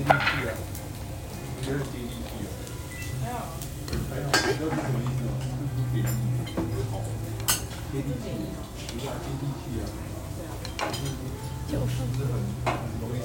[0.00, 2.48] 接地气啊，我觉得接地气啊。
[3.20, 3.36] 没有，
[4.08, 5.30] 还好，你知道是什么意思吗？
[5.76, 6.16] 是贬义，
[6.90, 7.04] 好，
[7.92, 8.24] 接地气，
[8.88, 9.84] 不是啊，接地气啊。
[11.68, 13.20] 就是就是很很容易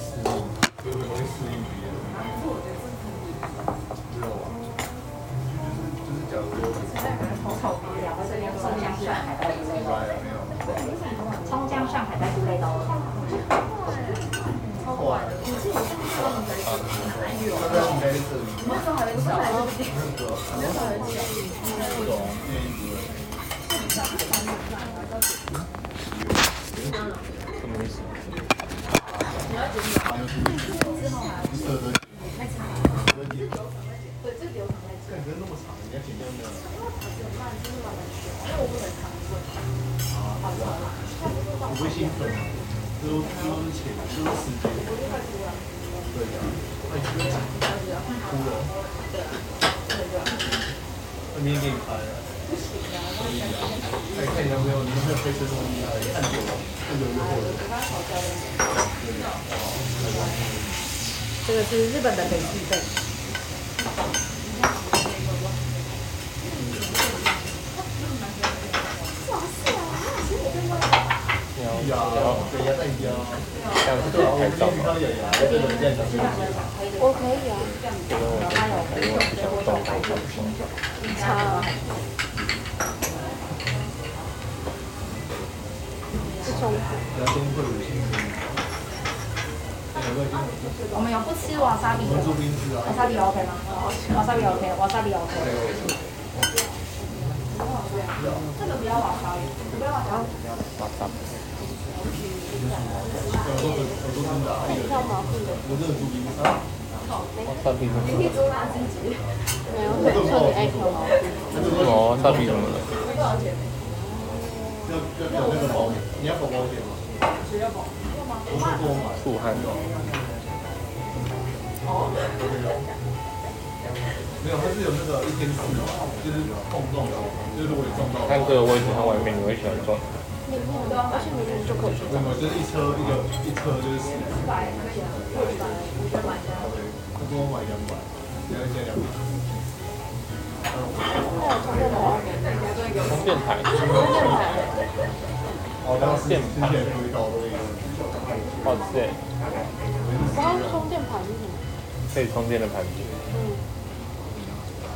[152.16, 152.88] 可以充电的盘子。
[153.34, 153.52] 嗯。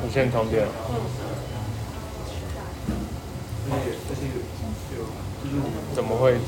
[0.02, 0.66] 无线充电。
[0.88, 0.96] 嗯。
[5.94, 6.38] 怎么会？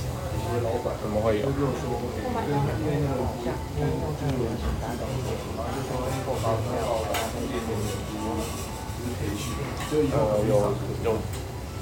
[1.02, 1.46] 怎么会有？
[10.10, 10.50] 呃，有
[11.04, 11.06] 有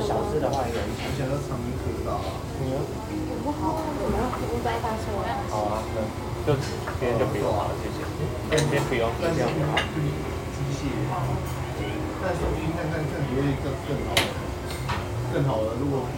[0.00, 1.00] 小时的话有一些。
[1.08, 2.08] 以前的长可大。
[2.60, 2.74] 你要？
[3.44, 5.02] 不好，我们要五百大车。
[5.48, 5.96] 好啊，那
[6.44, 6.48] 就
[7.00, 7.96] 别人就不用了，谢谢。
[8.50, 9.02] 别别不用。
[9.22, 9.46] 但是机
[10.74, 10.76] 械。
[12.20, 14.06] 但手机看看看你会更更好，
[15.32, 15.66] 更好的。
[15.80, 15.94] 如果。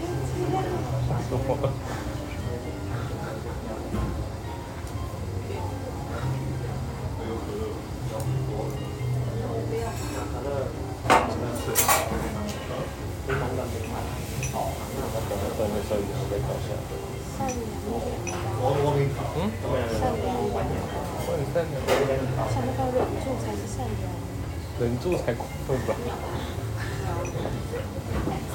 [24.81, 25.95] 忍住才过分吧？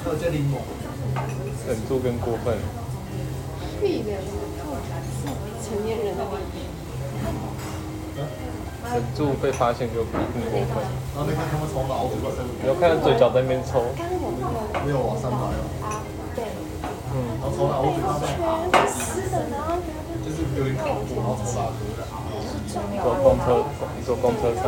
[0.02, 0.58] 还有这柠檬。
[1.68, 2.58] 忍住更过分。
[3.80, 5.30] 屁的，是
[5.62, 6.66] 成年人的问题。
[8.92, 10.20] 忍住被发现就更
[10.50, 10.82] 过分。
[11.14, 11.94] 然后你看他们从哪？
[12.60, 13.84] 你要看他嘴角在那边抽。
[14.84, 15.62] 没有啊，三百啊。
[15.82, 16.02] 啊，
[16.34, 16.44] 对。
[17.14, 17.38] 嗯。
[17.40, 17.78] 然后从哪？
[17.78, 18.26] 我嘴巴在。
[18.90, 19.78] 湿的，然后
[20.26, 21.70] 就是有点恐怖，然后从哪？
[23.00, 23.62] 坐公车，
[24.04, 24.66] 坐公车上。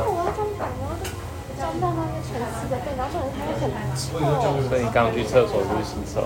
[4.68, 6.24] 所以你刚刚去厕所就是洗手。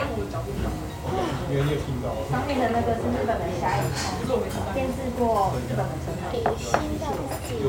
[1.50, 2.14] 因为你有听到。
[2.30, 3.80] 上面的那个是日本的虾夷
[4.26, 4.40] 葱，
[4.76, 6.30] 腌制过日本的生蚝。
[6.32, 7.04] 比心脏
[7.44, 7.60] 自己。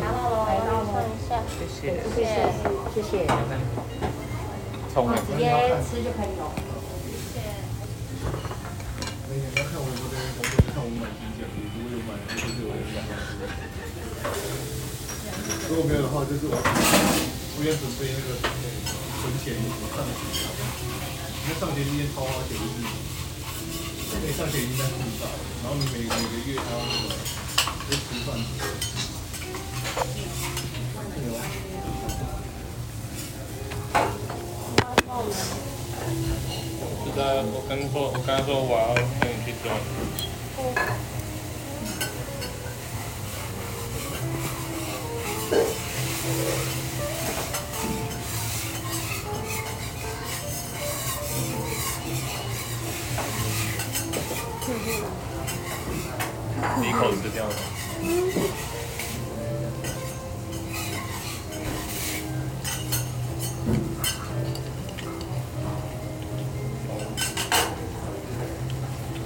[0.00, 0.94] 拿到了，拿到了。
[1.08, 1.98] 一下，谢谢。
[2.14, 2.28] 谢谢。
[2.94, 3.26] 谢谢。
[4.92, 5.42] 葱哎，直接
[5.82, 6.42] 吃就可以了。
[9.28, 12.98] 那你要看我们这边工作，就看我们买几件，如果有买，就是有人买。
[15.68, 18.34] 如果没有的话，就是我我也准备那个
[19.20, 19.54] 存钱
[19.94, 20.14] 上学，
[21.42, 22.82] 因为上学期间超花钱，就是
[24.22, 25.26] 你上学已经在负债，
[25.62, 27.14] 然后你每每个月还要那个
[27.90, 28.28] 就吃饭。
[37.04, 39.64] 是的，我刚说，我刚刚说我要跟你去赚。
[56.78, 57.54] 你一口就掉了。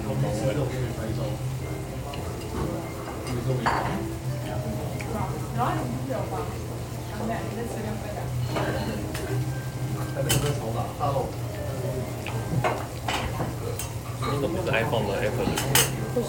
[0.03, 1.19] 我每次都给你拍照，
[3.25, 3.69] 你都没拍。
[10.13, 11.15] 他那个在吵打，大佬。
[14.19, 15.49] 那个不是 iPhone 的 Apple 的。
[16.13, 16.27] 不是，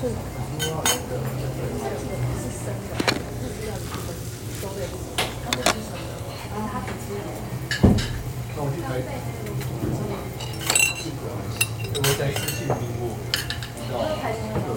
[8.54, 8.88] 那我去拍。
[11.94, 13.02] 我在一次性经过，
[13.76, 14.10] 你知道那
[14.62, 14.68] 个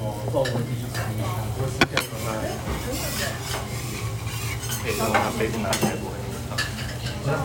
[0.00, 1.22] 哦，报文必须查一下，
[1.58, 2.26] 我私下跟他。
[4.86, 6.14] 可以让他杯子拿起来不会
[7.26, 7.42] 那么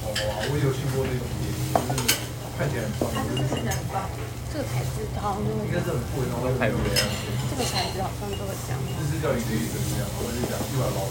[0.00, 0.16] 哦，
[0.48, 2.16] 我有去过那种店，就是
[2.56, 3.52] 看起来很棒，就是
[4.48, 7.04] 这个材质好像就应会，该是很贵，然后太不一样。
[7.52, 8.80] 这个材质好像都会这样。
[8.80, 11.04] 就是叫一个一个这样，我就讲一百包。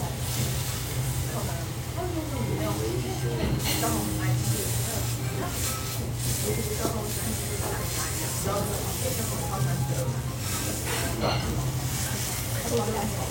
[12.75, 12.81] 我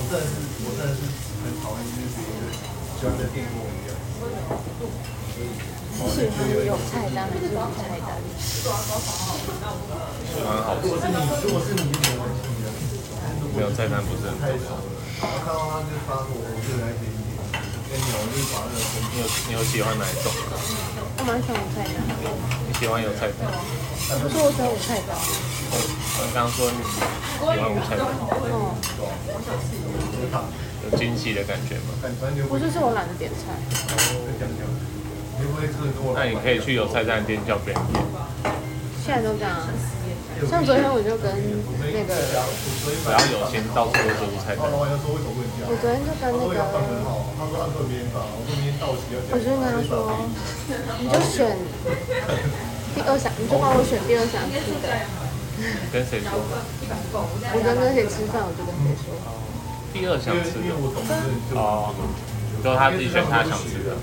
[0.08, 0.32] 真的是，
[0.62, 1.02] 我真的是
[1.42, 3.90] 很讨厌，就是别人喜欢在店跟我一样。
[5.98, 8.22] 喜欢有菜单还是无菜单？
[8.38, 8.70] 喜欢
[10.62, 12.70] 好吃如果，是你，如果是你，就没关系的。
[13.56, 14.78] 没有菜单不是很太重要。
[14.78, 14.86] 熟了，
[15.20, 17.34] 然后看到他就发我，我就来点一点。
[17.90, 20.30] 跟你讲，我就是把那个分你有你有喜欢哪一种？
[21.18, 21.98] 我蛮喜欢无菜单。
[22.68, 23.50] 你喜欢有菜单？
[24.22, 25.18] 我说我喜欢无菜单。
[25.72, 27.00] 你刚刚说你喜
[27.40, 28.04] 欢无菜单，
[28.52, 28.76] 哦，
[30.12, 30.44] 就是他，
[30.84, 31.96] 有惊喜的感觉吗？
[32.48, 33.56] 不是，是我懒得点菜。
[36.14, 38.04] 那你可以去有菜单的店叫别人点。
[39.02, 39.68] 现在都这样啊。
[40.44, 41.32] 像昨天我就跟
[41.80, 44.76] 那个，只要有心，到处都是无菜单然。
[44.76, 45.64] 后老板就说为什么不能加？
[45.70, 46.60] 我昨天就跟那个，
[49.32, 50.20] 我就跟他说，
[51.00, 51.56] 你就选
[52.94, 55.21] 第二想，你就帮我选第二想吃的。
[55.62, 56.34] 你跟谁说？
[56.34, 59.14] 我跟跟谁吃饭，我就跟谁说。
[59.92, 61.12] 第二想吃的我同事
[61.46, 61.94] 就哦，
[62.64, 63.94] 就他自己选他想吃的。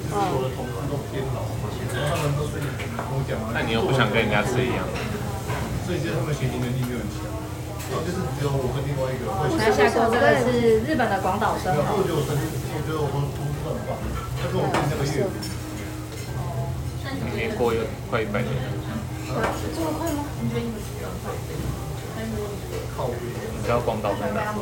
[3.54, 4.86] 那你又不想跟人家吃一样，
[5.86, 7.26] 所以就是他们学习能力没有很强，
[7.90, 13.98] 然后就是只有我跟另外一个会那下课这个是日本的广岛生没有，我觉得我生日，我觉得我同同事都很棒，
[14.40, 15.36] 他跟我订那个月饼，
[17.36, 18.79] 年过有快一百年了，
[19.30, 19.36] 这
[19.82, 20.26] 么快吗？
[22.98, 23.14] 靠北，
[23.56, 24.56] 你知道广岛在哪？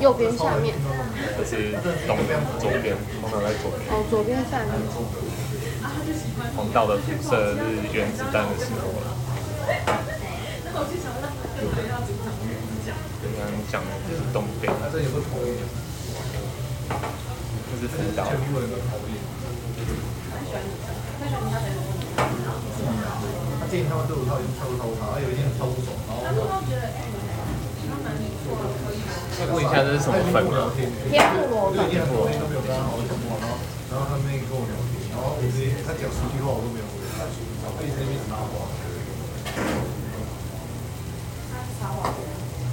[0.00, 0.74] 右边下面，
[1.36, 1.72] 就是
[2.06, 2.16] 东
[2.58, 3.80] 左边，广岛在左边。
[3.90, 4.72] 哦，左边下面。
[6.56, 7.58] 黄道的辐射是
[7.92, 9.06] 原子弹的时候了。
[13.20, 15.54] 刚刚讲的就是东北，他这也不讨厌，
[17.70, 18.24] 那是福岛。
[22.18, 23.30] 全部人都讨厌。
[23.60, 25.94] 他建议他们对我超超超差，还有一天超不爽，
[26.26, 26.50] 然后
[29.38, 30.74] 再问一下这是什么粉啊？
[30.74, 30.90] 天
[31.30, 33.54] 妇罗就一天很多天都没有跟他好好讲话，然后
[33.90, 38.66] 然后他们跟我聊天，然后我直接他讲十句话我都没有回，他一直在那边插话。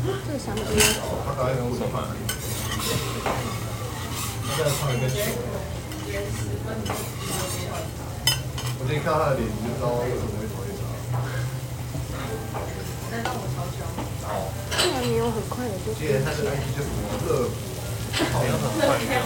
[0.05, 0.61] 这个香鸡，
[1.25, 1.81] 他打电话问我，
[4.45, 5.13] 他在唱一个球。
[8.85, 11.17] 我今天看到他的脸，你就知道为什么会讨厌他。
[14.77, 17.49] 竟然没有很快的就记得他的 IG 叫什么乐，
[18.29, 19.25] 好像很快一样。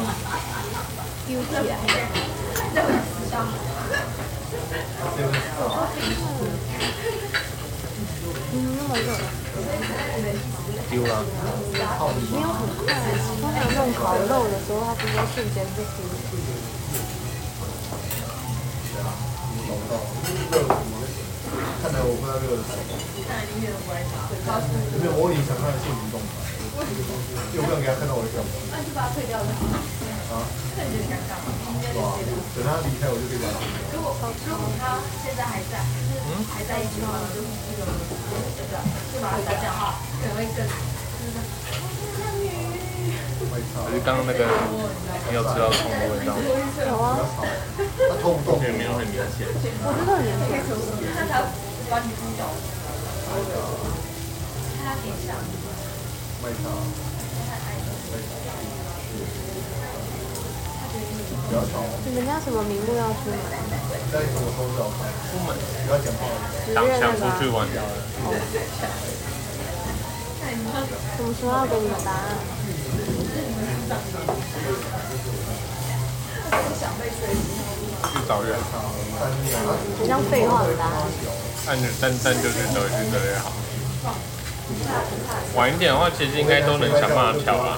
[1.27, 1.75] 丢起来。
[4.95, 5.91] 他 seven star，
[8.53, 8.55] 嗯，
[8.87, 9.11] 么热？
[10.89, 11.19] 丢了，
[12.31, 12.95] 没有很快，
[13.41, 16.07] 通常弄烤肉的时候，它直接瞬间就出。
[19.69, 20.01] 找不到，
[20.49, 20.97] 热什么？
[21.77, 22.81] 看来我不知道热的什么。
[22.89, 26.33] 有没有模拟想看的现实动态？
[27.53, 28.65] 因为我不想给他看到我的表情。
[28.73, 29.61] 那就把它退掉就好。
[30.33, 30.41] 啊？
[30.73, 31.53] 那你觉得尴尬吗？
[31.85, 32.17] 是吧？
[32.57, 33.61] 等他离开，我就可以把它。
[33.93, 34.17] 如果
[34.49, 37.85] 如果他现在还在，就是还在一起的话，就那个
[38.57, 38.81] 就这样，
[39.13, 40.65] 就把它删掉哈，可能会更。
[43.59, 43.91] 我操可！
[43.91, 44.47] 是刚刚那个
[45.27, 46.31] 你有吃到葱的味道。
[46.31, 46.39] 吗？
[46.79, 47.19] 有啊，
[48.07, 49.43] 他痛不动，也没有很明显。
[49.83, 50.63] 我知道很明显。
[50.63, 52.45] 你封掉，
[53.27, 55.35] 看他点上，
[56.39, 56.71] 卖差。
[57.49, 57.91] 太爱了。
[61.49, 63.35] 不要吵，你们家什么名目要出门？
[64.13, 64.87] 在什么时候要？
[65.27, 66.29] 出门，不要讲话。
[66.65, 67.67] 十想想月那个啊、出去玩，
[71.17, 72.37] 什么时候要给你们答案？
[78.13, 78.55] 去找人，
[79.17, 79.67] 三年啊，
[80.00, 80.93] 很像废话的答案。
[81.67, 83.51] 按着但但就是得越得越好。
[85.55, 87.77] 晚一点的话，其实应该都能想办法调啦。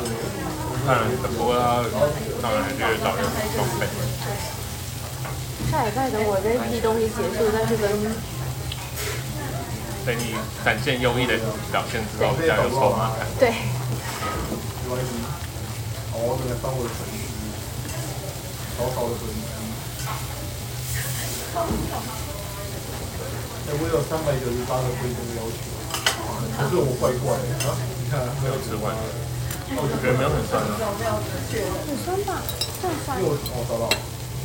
[0.85, 1.55] 看，不过
[2.41, 3.23] 当然就是找人
[3.55, 3.87] 装备。
[5.71, 7.89] 下礼拜等我这批东西结束，再去跟
[10.05, 11.37] 等你展现优异的
[11.71, 13.11] 表现之后，再有筹码。
[13.39, 13.53] 对
[16.11, 17.23] 好，我等下当我的粉丝，
[18.75, 19.39] 少少的粉丝。
[23.67, 25.71] 哎，我有三百九十八个推荐要求，
[26.51, 27.71] 可是我怪怪的啊！
[27.95, 28.91] 你看没有吃完，
[29.71, 30.75] 我觉得没有很酸啊。
[30.75, 32.43] 很酸吧？
[32.81, 33.31] 这么酸因为？
[33.31, 33.87] 我我找到，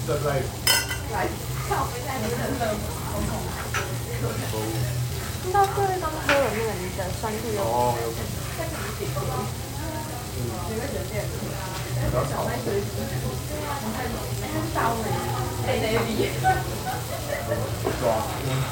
[0.06, 1.34] 在在应该是
[5.50, 7.58] 刚喝了那个你的酸度有。
[7.62, 9.34] 哦，有可能。
[17.98, 18.10] 我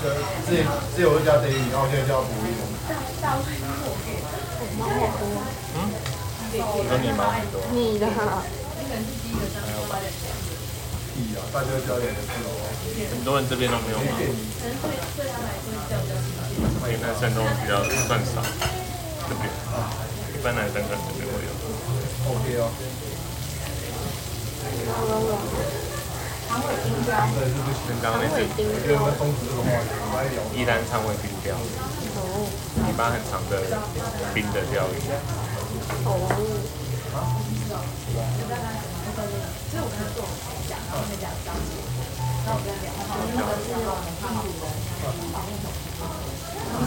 [0.00, 0.04] 这
[0.44, 0.48] 之
[0.96, 2.60] 前我就加 Daily，然后现在叫补一种。
[4.78, 5.22] 猫好多。
[5.74, 5.76] 嗯？
[6.88, 7.54] 跟你猫很多。
[7.72, 8.04] 你的。
[11.14, 11.38] 屁啊！
[11.52, 12.48] 大家加点人是哦。
[13.10, 14.02] 很多人这边都没有猫，
[16.82, 18.42] 因为男生都比较算少，
[19.28, 19.46] 这边
[20.44, 21.48] 般男生可能这边会有。
[22.28, 22.68] OK 哦。
[24.84, 25.32] 有有有。
[27.34, 27.80] 对，是不行。
[27.88, 30.36] 跟刚刚那只因为我们松子这个话题，我爱聊。
[30.52, 32.44] 依然肠胃冰雕，哦。
[32.84, 33.56] 尾巴很长的
[34.34, 35.00] 冰的鯛鱼。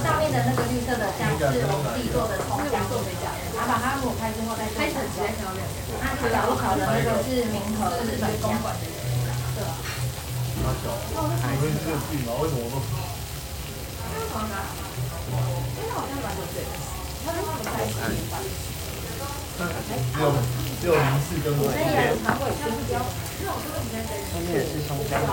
[0.04, 5.64] 上面的那个绿色的酱是我们自己做的葱姜做的酱，然后把它抹开之后再开始直接调料。
[6.04, 8.52] 那小一条的那个是明和日本酱。
[10.58, 11.16] 他小，你
[11.62, 12.60] 们这个剧嘛，为什么？
[12.68, 12.82] 我都？
[19.58, 20.24] 只有
[20.80, 21.62] 只有零四跟我。
[24.32, 25.28] 上面也是松香米。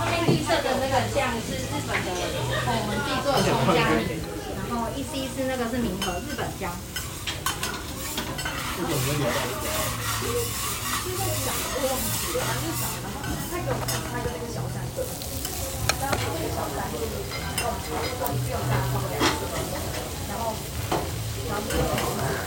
[0.00, 2.08] 后面绿色的那个酱是日本的，
[2.66, 6.72] 我们自己做的葱然后一 C 是那个是明和日本姜。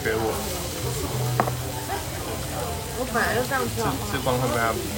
[0.04, 0.26] 给我
[3.00, 3.76] 我本来就这样吃？
[4.12, 4.98] 吃光会被他补满。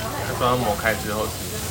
[0.00, 1.26] 他说他抹开之后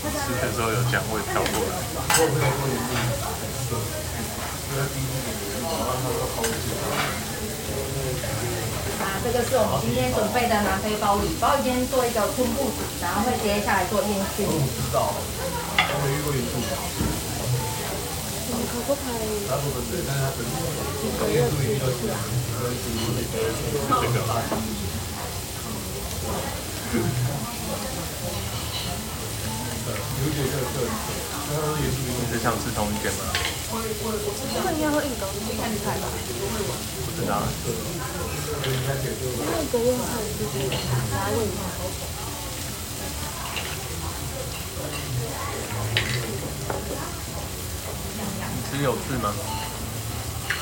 [0.00, 1.76] 吃的时候有香味飘过来。
[9.00, 14.46] 啊，这个是我们今天准备的南非鲍鱼，鲍鱼今天做一个昆布煮，然后会接下来做烟熏。
[14.48, 16.08] 我不知道，我没
[29.90, 33.20] 有一点也是一是想吃同一间吗？
[33.70, 36.06] 这个应该会印高是酸菜吧？
[37.06, 37.32] 不知道。
[38.62, 38.68] 那
[39.70, 40.52] 个用菜就是
[41.10, 41.36] 哪里？
[48.52, 49.34] 你吃有刺吗？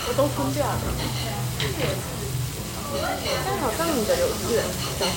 [0.07, 0.73] 我都吞掉了。
[3.45, 4.41] 但好像你的有刺，
[4.99, 5.17] 小心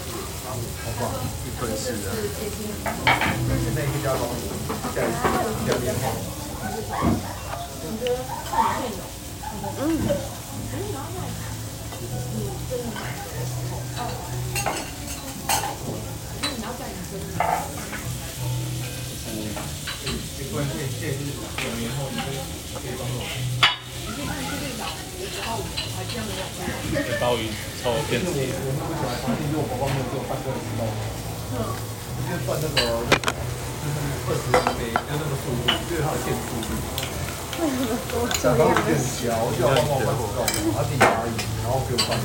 [0.51, 0.57] 好
[0.99, 1.01] 棒，
[1.45, 2.11] 一吞式的。
[3.63, 4.21] 现在一个加包，
[4.93, 5.21] 下一次
[5.65, 6.03] 加点好。
[20.37, 21.19] 没关系，现在是
[21.57, 22.33] 两年后，你可以
[22.73, 23.60] 可以帮我。
[26.91, 27.49] 给鲍鱼
[27.81, 28.53] 抽电子烟。
[28.53, 30.81] 我们不喜欢发现，因为我宝宝没有给我办这个知道。
[31.55, 31.55] 嗯。
[32.21, 32.79] 我就办那个，
[33.81, 33.97] 就是
[34.29, 34.43] 二十
[34.79, 36.69] 杯，就那个速度，就是它的限速度。
[37.59, 38.79] 为什么多这然后样？
[38.85, 40.39] 变小，就要帮我办知道，
[40.75, 42.15] 他自己拿而已，然后给我办。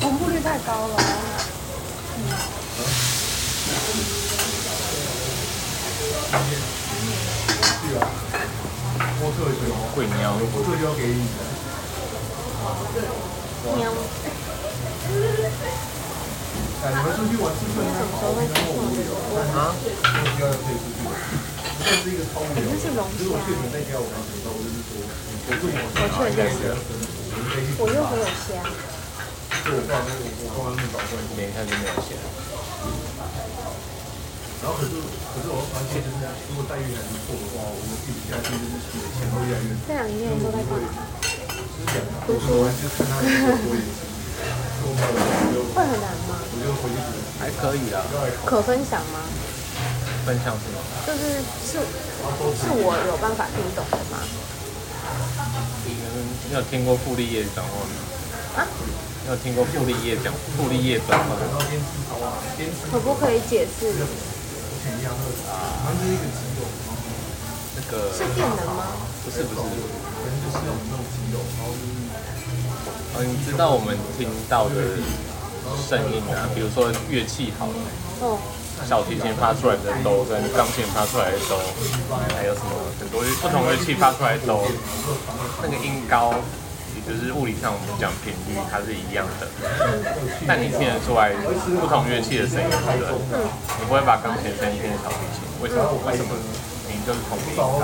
[0.00, 0.94] 重复率太高了。
[9.20, 9.62] 波特就
[9.94, 10.36] 贵喵。
[10.52, 11.38] 波特就要给你的。
[13.76, 13.92] 喵。
[16.82, 17.84] 哎，你们出去玩，出去玩
[18.16, 19.04] 好，然后无聊，
[19.52, 19.76] 啊？
[19.76, 20.98] 我需要可以出去。
[21.80, 22.64] 这是一个超无聊。
[22.64, 23.60] 那是龙其实我去虾。
[23.60, 24.96] 年那天我刚想到，我就是说，
[25.44, 26.72] 我为什么我确认是。
[27.76, 28.64] 我又没有虾。
[29.60, 32.24] 就我爸那个，我爸那个早上点一下就没有写了。
[34.60, 34.92] 然后可是
[35.32, 36.20] 可是我发现就是，
[36.52, 39.80] 如果待遇还不错的话，我们自己下去就是钱会越来越多。
[39.88, 41.00] 这两年都在干嘛？
[42.28, 42.68] 读书。
[42.68, 43.88] 就看他有多多一点。
[44.84, 45.00] 我没
[45.56, 46.36] 有，会很难吗？
[46.44, 47.16] 我就回去读。
[47.40, 48.04] 还可以啊。
[48.44, 49.24] 可分享吗？
[50.28, 50.76] 分享什么？
[51.08, 54.20] 就是是是我有办法听懂的吗？
[55.88, 58.60] 你有听过傅立叶讲话吗？
[58.60, 58.68] 啊？
[59.24, 62.36] 你有听过傅立叶讲傅立叶讲话吗？
[62.92, 63.88] 可不可以解释？
[65.48, 65.92] 啊，
[67.76, 68.84] 那个是电能吗？
[69.24, 69.60] 不是不是，
[73.14, 74.74] 呃，你知道我们听到的
[75.88, 77.74] 声音啊，比如说乐器好了，
[78.20, 78.38] 哦，
[78.88, 81.60] 小提琴发出来的哆跟钢琴发出来的哆，
[82.34, 84.66] 还有什么很多不同乐器发出来的哆，
[85.62, 86.38] 那个音高，也
[87.10, 89.50] 就是物理上我们讲频率，它是一样的。
[90.46, 93.42] 但你听得出来不同乐器的声音，对不对？
[93.82, 95.90] 你不会把钢琴声音变成小提琴，为什么？
[96.06, 96.30] 为什么？
[97.00, 97.80] 就是同一个音高。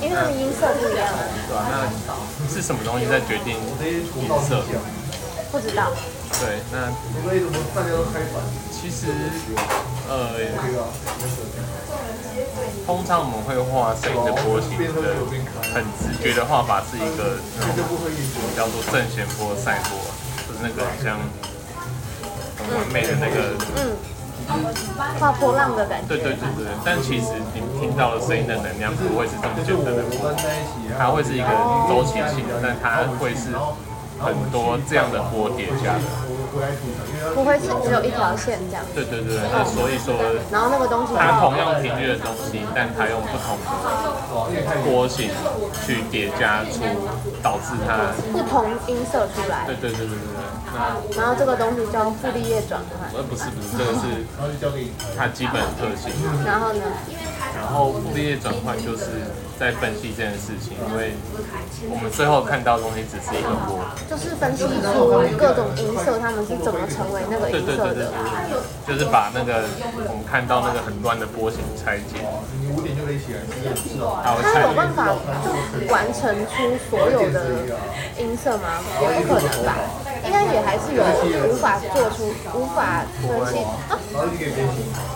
[0.00, 1.04] 因为它们音色不一样。
[1.50, 4.00] 对啊，那是什么东西在决定音
[4.48, 4.64] 色？
[5.52, 5.92] 不知道。
[6.40, 6.88] 对，那
[8.70, 9.12] 其实，
[10.10, 10.34] 呃，
[12.84, 15.14] 通常我们会画声音的波形的，
[15.72, 17.86] 很直觉的画法是一个那种
[18.56, 19.94] 叫做正弦波、赛波，
[20.48, 21.16] 就是那个很像
[22.58, 23.94] 很完美的那个，嗯，
[25.20, 26.08] 画波浪的感觉。
[26.08, 30.34] 对对对对，但其实你听到的声音的能量不会是这么简单的波，
[30.98, 31.46] 它会是一个
[31.86, 33.54] 周期性的，但它会是
[34.18, 36.02] 很多这样的波叠加的。
[37.34, 38.84] 不会是只有一条线这样。
[38.94, 40.14] 对对对，那所以说
[40.50, 43.56] 然后那个东西它同样频率的东西，但它用不同
[44.54, 45.30] 的波形
[45.86, 46.82] 去叠加出，
[47.42, 49.64] 导致它不同音色出来。
[49.66, 50.40] 对对对对对对。
[50.72, 53.10] 那然后这个东西叫傅立叶转换。
[53.14, 54.26] 呃不是不是，这个是。
[55.16, 56.10] 它基本的特性。
[56.44, 56.82] 然后呢？
[57.56, 59.06] 然后傅立叶转换就是
[59.58, 61.12] 在分析这件事情，因为
[61.90, 63.78] 我们最后看到的东西只是一个波。
[64.08, 64.70] 就是分析出
[65.36, 68.12] 各种音色，它们是怎么成为那个音色的。
[68.86, 69.62] 就是把那个
[70.08, 72.26] 我们看到那个很乱的波形拆解。
[72.60, 73.40] 你五点就可以起来，
[73.76, 74.18] 是哦。
[74.24, 75.48] 它它有办法就
[75.92, 77.46] 完成出所有的
[78.18, 78.82] 音色吗？
[79.00, 79.76] 也不可能吧。
[80.26, 81.02] 应该也还是有
[81.48, 83.96] 无法做出、无法分析啊。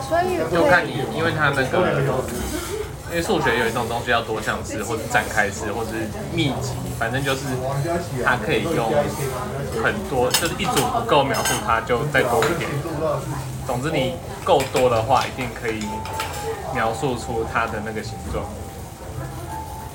[0.09, 1.83] 所以就看你，因为他那个，
[3.15, 5.99] 因为数学有一种东西叫多项式，或者展开式，或者是
[6.33, 7.43] 密集，反正就是
[8.25, 8.91] 它可以用
[9.81, 12.69] 很多，就是一组不够描述它，就再多一点。
[13.69, 15.87] 总之你够多的话，一定可以
[16.75, 18.45] 描述出它的那个形状。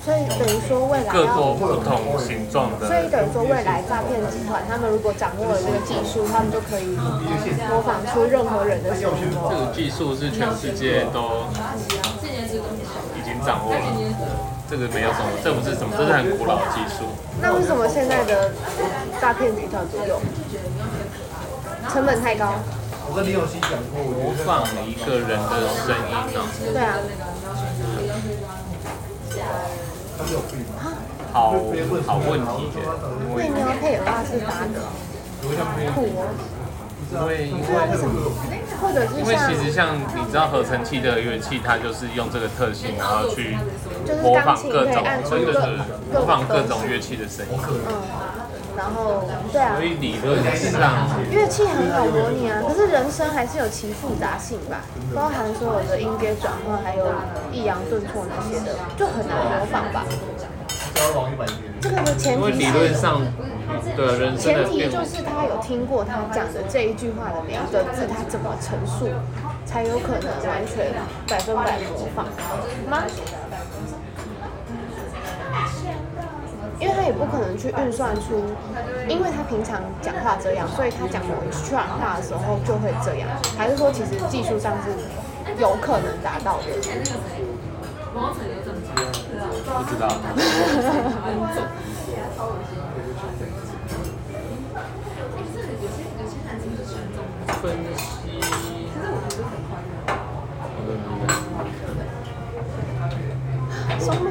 [0.01, 2.87] 所以等于说未来各多不同形状的。
[2.87, 6.95] 所以等于说未来诈骗集团他们如果掌握了这个技术，他们就可以
[7.67, 9.27] 模仿出任何人的声音。
[9.49, 11.43] 这个技术是全世界都
[12.57, 13.79] 已经掌握了，
[14.69, 17.05] 这个没有什么，这不是什么，这是很古老的技术。
[17.41, 18.51] 那为什么现在的
[19.21, 20.21] 诈骗集团不用？
[21.89, 22.53] 成本太高。
[23.09, 25.33] 我跟李永新讲过，模仿一个人的
[25.85, 26.37] 声音呢？
[26.73, 26.97] 对啊。
[31.31, 31.53] 好
[32.05, 32.77] 好问题的，
[33.29, 34.77] 因为你要配合他是打的，
[35.93, 36.27] 酷哦。
[37.11, 37.63] 因为因为
[38.81, 43.57] 或者是因为其实像你知道合成器的乐器，它就是用这个特性，然后去
[44.21, 45.63] 模仿各种，对对对，
[46.13, 47.59] 模仿各种乐器的声音。
[47.87, 48.01] 嗯。
[48.77, 49.75] 然后对啊。
[49.75, 50.41] 所以理论
[50.71, 54.81] 上乐器很好模拟啊，可是人声还是有其复杂性吧，
[55.13, 57.05] 包含所有的音阶转换，还有
[57.51, 60.05] 抑扬顿挫那些的，就很难模仿吧。
[61.81, 63.21] 这个的前提是，理论上，
[63.95, 69.07] 对人声前提就是他有听过他讲的这一句话的每一个字，他怎么陈述，
[69.65, 70.91] 才有可能完全
[71.27, 72.25] 百分百模仿
[72.89, 73.03] 吗？
[76.79, 78.43] 因为他也不可能去运算出，
[79.07, 86.63] 因为他平常讲话这样，所以他讲某一段话的时候就会这样，还是说其实技术上是有可能达到的？
[88.99, 90.07] 不知道。
[97.61, 97.63] 分
[97.97, 98.01] 析。
[103.99, 104.25] 松露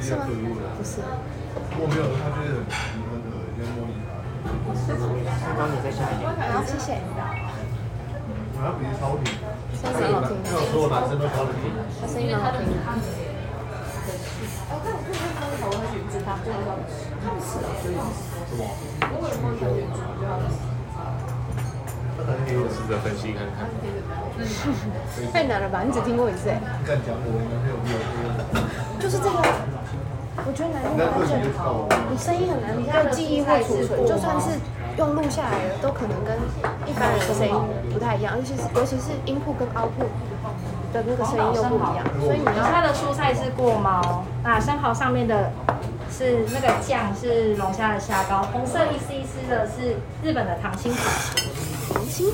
[0.00, 0.18] 是吗？
[0.76, 0.92] 不是。
[1.78, 3.92] 我没有，他就是很喜欢的，在模拟
[5.24, 5.28] 他。
[5.56, 6.22] 帮你再下一点。
[6.52, 6.86] 好，谢谢。
[8.56, 9.24] 他鼻子超挺。
[9.80, 10.30] 声音好听。
[10.42, 11.54] 没有所有男生都超挺。
[12.00, 13.29] 他声音好听。
[22.52, 23.58] 我试着分析看看。
[25.32, 25.82] 太难了吧？
[25.84, 26.60] 你只听过一次哎。
[28.98, 29.42] 就是这个，
[30.44, 31.42] 我觉得难用关键。
[32.10, 34.50] 你声音很难，你要记忆会储存，就算是
[34.98, 36.36] 用录下来的，都可能跟
[36.86, 37.54] 一般人的声音
[37.92, 40.10] 不太一样，尤其是尤其是 input 跟 output
[40.92, 42.50] 的那个声音又不一样，所以你要。
[42.70, 45.52] 它的蔬菜是过毛，那，生蚝上面的
[46.10, 50.98] 是那个酱是龙虾的虾膏，红色一丝一丝的是日本的糖心子。
[51.92, 52.32] 糖心？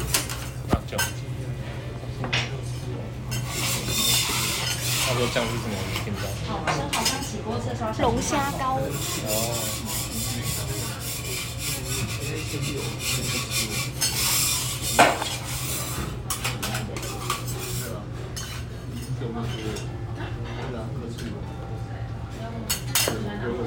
[5.08, 5.74] 他说酱是什么？
[5.78, 6.26] 我听不到。
[6.48, 8.80] 哦，生蚝刚起锅的时候，龙虾膏。
[9.26, 9.40] 哦。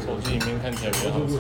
[0.06, 1.40] 手机里面看起来比较好吃。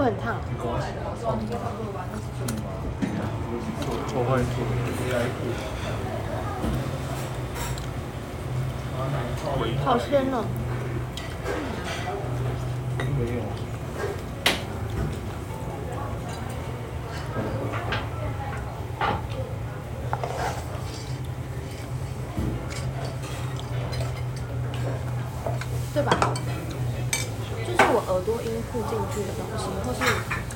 [0.00, 0.34] 会很烫？
[4.14, 4.40] 我会。
[9.84, 10.44] 好鲜哦。
[28.40, 30.00] input 进去的东西，或是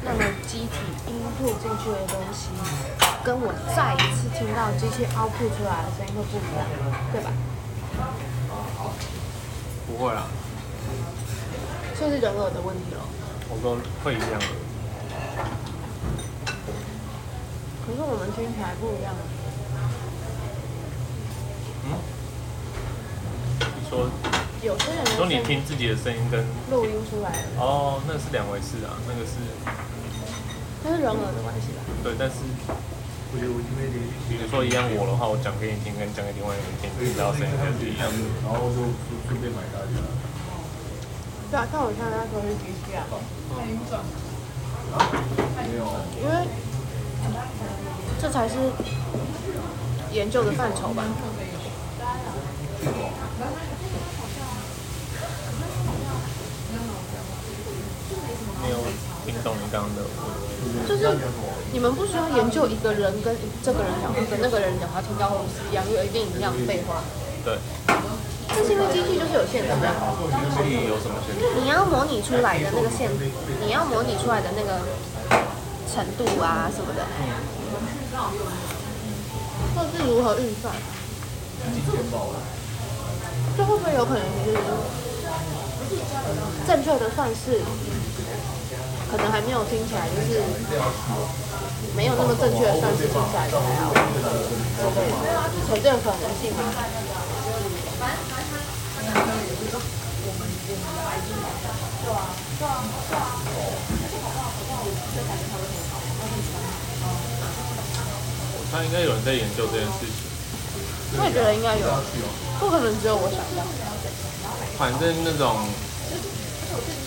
[0.04, 0.74] 那么机体
[1.08, 2.50] input 进去的东西，
[3.24, 6.64] 跟我再一次听到机器 output 出来的声音会不一样，
[7.12, 7.30] 对吧？
[9.86, 10.26] 不会啦，
[11.98, 13.00] 这是人耳的问题了。
[13.50, 14.46] 我说会一样的。
[17.86, 19.14] 可是我们听起来不一样。
[21.86, 21.96] 嗯？
[23.58, 24.08] 你说？
[24.64, 26.40] 有些人说你听自己的声音跟
[26.72, 29.36] 录音出来的哦，那是两回事啊，那个是
[30.80, 31.84] 那是人耳的关系吧？
[32.00, 32.40] 对，但是
[33.36, 33.60] 比如
[34.48, 38.16] 说一样我的话，我讲给你听，跟讲给另外一个人听，听到声音还是一样的。
[38.40, 38.88] 然后就
[39.28, 40.00] 顺便买大家。
[41.52, 43.04] 对啊，看我现在说是机器啊。
[46.22, 46.46] 因为
[48.20, 48.54] 这才是
[50.12, 51.04] 研究的范畴吧。
[58.62, 58.76] 没有
[59.26, 60.02] 听懂你刚刚的。
[60.88, 61.18] 就是
[61.72, 67.02] 你们不需要研究一个人跟这个人讲话跟那个人讲话听到会是一样，有一定一样废话。
[68.62, 69.74] 是因为机器就是有限的。
[69.74, 71.40] 机器有什么限制？
[71.58, 73.10] 你要模拟出来的那个限，
[73.64, 74.84] 你要模拟出来的那个
[75.90, 77.02] 程度啊什么的，
[79.74, 80.74] 或者是如何运算？
[83.56, 84.58] 这会不会有可能就是
[86.66, 87.62] 正确的算式？
[89.10, 90.42] 可能还没有听起来，就是
[91.94, 93.92] 没有那么正确的算式听起来还好，
[95.70, 96.58] 有这种可能性吗？
[108.56, 110.10] 我猜应该有人在研究这件事情。
[111.16, 111.86] 我也觉得应该有，
[112.58, 113.62] 不可能只有我想到。
[114.76, 115.64] 反正那种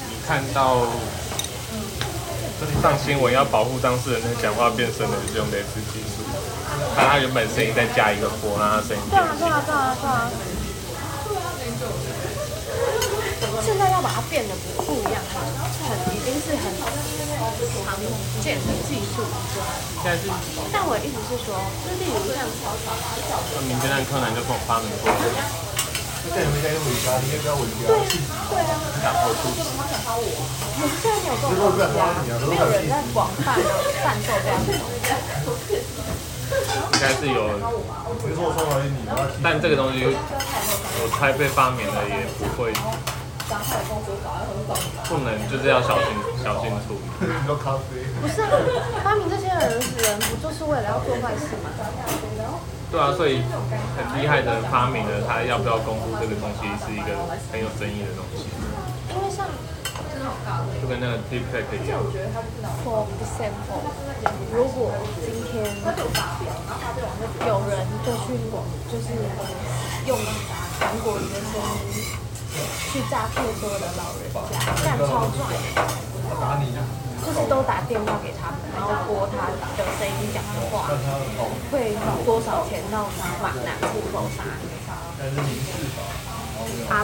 [0.08, 0.88] 你看到
[2.82, 6.24] 上新闻要保护当事人的讲话变声的，就是用类似技术，
[6.96, 9.12] 看他原本声音再加一个波，让他声音变轻。
[9.12, 10.32] 对啊对啊对啊对啊。
[13.98, 16.86] 要把它变得不不一样，很已经是很常
[18.46, 19.26] 见的技术。
[20.04, 20.30] 现在是。
[20.72, 22.46] 但我意思是说，就例如像
[23.66, 25.10] 名侦探柯南就跟我发明过。
[26.30, 27.90] 现在没在用尾巴，你也不要尾巴。
[27.90, 28.06] 对啊
[28.54, 28.78] 对啊。
[29.02, 29.66] 然后出去。
[29.66, 33.66] 可是现在没有这种东西啊，没有人在广泛的
[34.06, 34.78] 贩售这样的
[35.42, 35.82] 东西。
[36.94, 37.50] 应该是有。
[39.42, 42.70] 但这个东西，我猜被发明了也不会。
[45.08, 46.08] 不能，就是要小心
[46.44, 47.02] 小心处理。
[48.20, 48.52] 不是啊，
[49.04, 51.72] 发明这些人人不就是为了要做坏事吗？
[52.92, 53.42] 对啊，所以
[53.96, 57.16] 很厉害的发明了，他要不要公布这个东西是一个
[57.52, 58.48] 很有争议的东西。
[59.16, 59.48] 因为像，
[60.82, 62.04] 就跟那个 Deepfake 一样。
[62.84, 63.80] For example，
[64.52, 64.92] 如果
[65.24, 65.56] 今天
[67.48, 68.36] 有人就去
[68.92, 69.08] 就是
[70.06, 70.18] 用
[70.80, 71.56] 韩国人的声
[71.96, 72.27] 音。
[72.92, 74.36] 去诈骗所有的老人家，
[74.82, 75.58] 这样超赚的。
[77.26, 80.88] 就是都打电话给他们，然后拨他的声音讲的话，
[81.70, 81.92] 会
[82.24, 83.10] 多少钱到
[83.42, 84.40] 马南户口啥。
[86.90, 87.04] 阿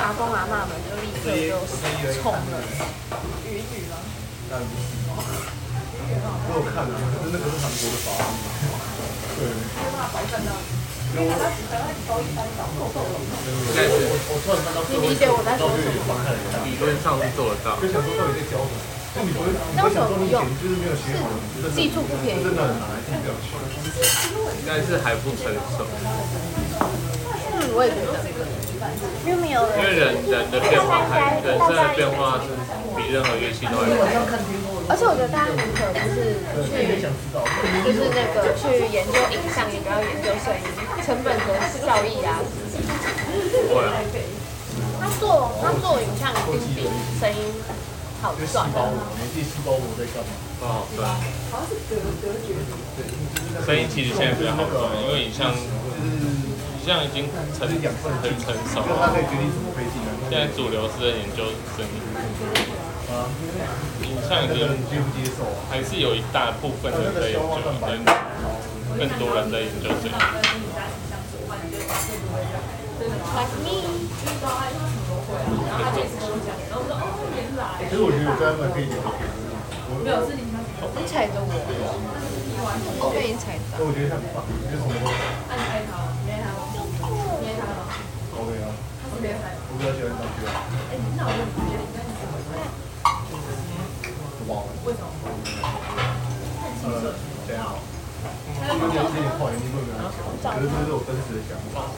[0.00, 2.38] 阿公阿妈们就立刻就冲了。
[3.44, 3.94] 鱼女吗？
[6.48, 6.90] 我有看，可
[7.22, 8.32] 是那个是韩国的法律。
[9.36, 9.40] 对。
[11.10, 11.58] 应该是，
[14.90, 16.22] 你理解我在说什么吗？
[16.62, 17.74] 理论上是做得到。
[17.82, 18.78] 就想说到底在教什么？
[19.10, 21.26] 那你不会，你会想说你简直就是没有学好，
[21.74, 22.46] 技术不便宜。
[22.46, 23.58] 真的很难，真的不要去。
[24.62, 25.82] 应该是还不成熟。
[27.58, 28.14] 嗯，我也觉得。
[29.26, 29.76] 因为没有人。
[29.76, 32.54] 因为人人的变化太，人生的变化是
[32.96, 34.14] 比任何乐器都还快。
[34.90, 36.98] 而且我觉得大家很可就是去，
[37.86, 40.66] 就是那个去研究影像，也不要研究声音，
[41.06, 42.42] 成本和效益啊。
[44.98, 46.34] 他做他做影像一
[46.74, 46.90] 定比
[47.22, 47.54] 声音
[48.20, 48.66] 好赚。
[49.14, 50.34] 媒介细胞膜在干嘛？
[50.66, 51.06] 哦，对。
[53.64, 57.78] 声音其实现在比较好赚，因为影像，影像已经成很
[58.42, 59.14] 成熟了。
[60.28, 61.46] 现在主流是在研究
[61.78, 61.94] 声音。
[64.20, 65.00] 影像已经
[65.70, 67.40] 还是有一大部分人在研究，
[68.98, 70.14] 跟更多人在研究这个。
[73.32, 73.70] Like me。
[77.78, 78.82] 其实我觉得专门可以
[80.04, 80.28] 没有，是。
[80.36, 81.50] 你踩着我，
[83.00, 83.78] 我被你踩到。
[83.80, 84.90] 我觉得很棒，你是什么？
[88.36, 90.48] 我比较喜欢上去啊。
[94.50, 94.66] 嗯。
[94.84, 95.06] 为什么？
[96.82, 97.14] 呃，
[97.54, 97.76] 样？
[98.60, 101.88] 去年去会，可是这是我真实的想法。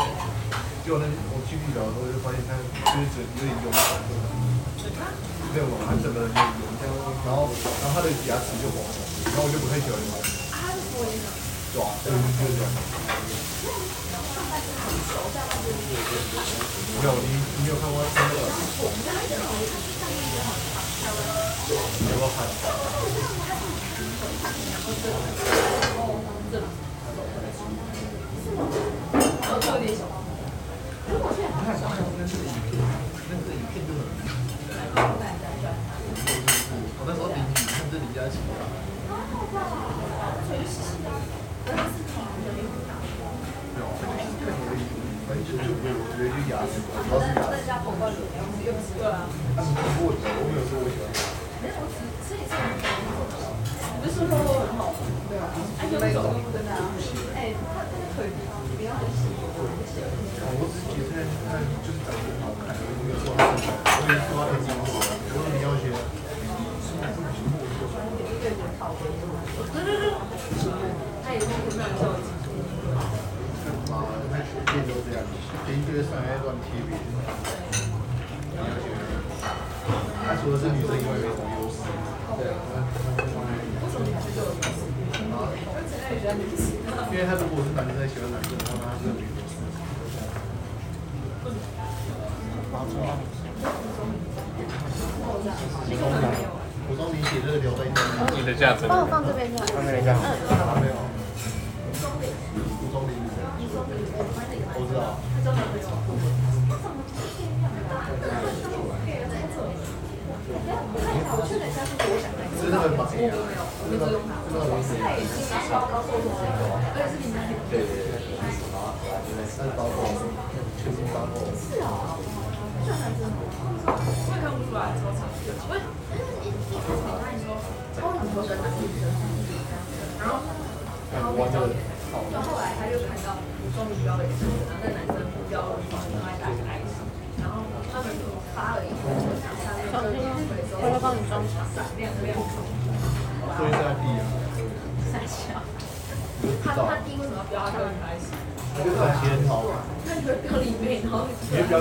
[0.87, 2.59] 就那我去绿岛的时候，就发现他
[2.91, 3.75] 就是嘴有点慵，
[5.55, 5.79] 对吧？
[5.87, 6.41] 他整个人有，
[7.27, 8.91] 然后然后他的牙齿就黄了，
[9.31, 10.19] 然后我就不太喜欢他。
[10.59, 10.91] 啊，是
[11.23, 11.31] 的。
[11.73, 12.15] 对啊，就是
[12.59, 12.67] 这样。
[16.99, 17.29] 没有，你
[17.63, 18.35] 你有看过那个？
[21.73, 22.47] 有没有看？
[36.99, 37.23] 我那时
[51.71, 53.47] 候邻居
[55.73, 56.19] 看这李佳
[56.99, 57.15] 琦。
[57.23, 59.07] 反正就就我觉得就牙齿，主要是牙齿。
[59.07, 60.43] 他的，我没有说我喜欢他。
[60.59, 65.95] 我只觉得他就是长得很好看，没有说他身材，没有说他很精致，我说你要学。
[73.93, 73.95] 啊，
[74.31, 74.35] 那
[74.73, 75.23] 店都这样，
[75.69, 77.07] 一堆上来乱贴别人。
[78.51, 78.91] 你要学。
[80.25, 81.77] 他除了是女生以外，没什么优势。
[82.39, 82.55] 对啊。
[85.33, 85.49] 啊？
[87.12, 89.55] 因为他如果是男生喜欢男生的话，那他是有优势。
[96.89, 97.85] 我帮你写这个留在。
[98.35, 98.89] 你的价值。
[98.89, 99.65] 帮我放这边就好。
[99.73, 100.19] 放那边就好。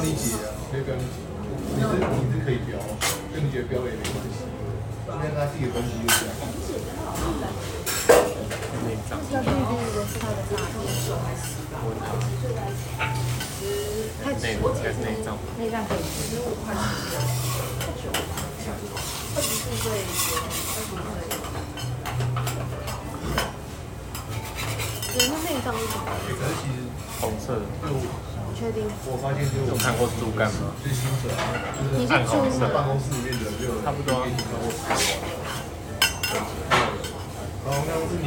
[0.03, 1.09] 你可以标你姐啊，可以标你姐。
[1.75, 1.85] 你是
[2.17, 2.73] 你是可以标，
[3.33, 4.37] 跟你觉得标也没关系。
[5.07, 6.15] 因为他自己的东西就这
[14.41, 15.37] 内应该是内脏。
[15.59, 16.39] 内脏可以吃。
[19.33, 19.93] 二十四岁，二
[20.81, 20.95] 十五
[25.43, 25.51] 岁。
[25.62, 26.76] 可是其实
[27.21, 27.65] 红色的。
[28.58, 28.86] 确定？
[29.10, 30.69] 我发现就有看过猪肝吗？
[30.86, 31.41] 最清楚啊，
[31.97, 32.13] 你就
[32.54, 34.21] 是办公室里面的就差不多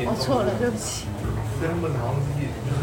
[0.02, 1.06] 我错了，对不起。
[1.62, 2.82] 对他们好像是也就是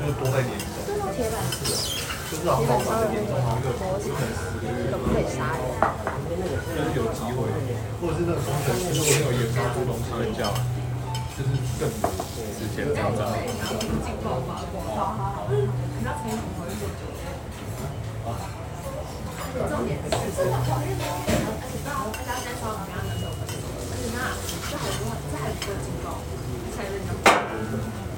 [0.00, 5.68] 就是多在年终，铁板就是好像老板的年终好像可能十个月，可以杀人？
[6.32, 7.44] 就是有机会，
[8.00, 10.48] 或者是那个工程师如果没有研发出东西，会叫
[11.36, 12.08] 就是更多
[12.56, 13.20] 之前这样子。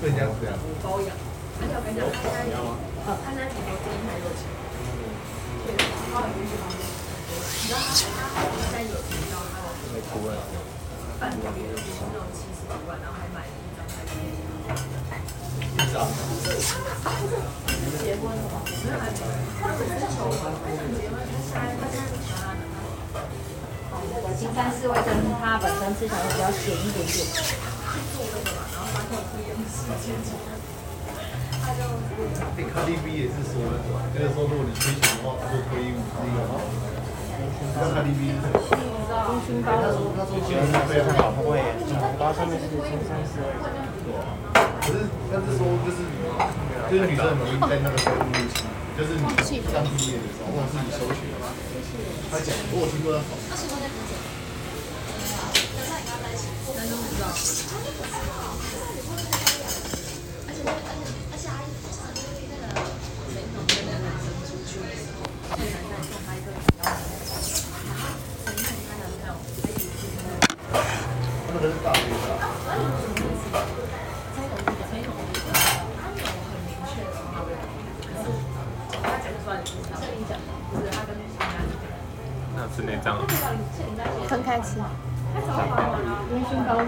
[0.01, 0.55] 对，这样子这样。
[0.81, 1.11] 保养，
[1.59, 4.47] 而且我跟你讲，他现在，呃，他那挺多经验太多钱，
[5.67, 10.78] 对，他很喜欢，你知道他他好像在有提到他的
[11.19, 14.39] 半个月就是那种七十几万，然后还买了一张台积电。
[15.75, 16.07] 一张。
[17.99, 18.63] 结婚了吗？
[18.63, 19.19] 没有，还没。
[19.59, 22.95] 他只是求婚，他想结婚，他现在不喜欢他男朋友。
[23.91, 25.11] 哦，那个金山寺味噌
[25.43, 27.27] 他本身吃起来比较咸一点点。
[28.15, 30.15] 做那个嘛，然后发现不一样的世界。
[31.59, 31.83] 他就。
[32.59, 33.83] 哎，卡迪 B 也是说的，
[34.15, 36.98] 就是说如果你推行的话，他就推五那个。
[37.39, 38.59] 那卡迪 B 是什么？
[39.27, 39.71] 功勋包。
[39.79, 41.63] 他说他说其实是非常好，会
[42.19, 43.71] 包上面是金山寺味噌。
[44.83, 45.99] 可是但是说就是
[46.91, 48.67] 就是女生很容易在那个时候入戏，
[48.97, 49.23] 就是你
[49.73, 51.47] 刚毕业的时候，或者是你休学的嘛。
[52.31, 53.29] 他讲，我有听过他讲。
[71.51, 72.13] 那个是大学的。
[83.01, 83.17] 这样。
[84.49, 84.79] 分开吃。
[86.33, 86.87] 烟熏鲍鱼。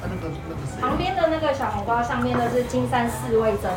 [0.00, 0.80] 那个那个谁？
[0.80, 3.68] 旁边的那个小红包上面的是金山四味噌。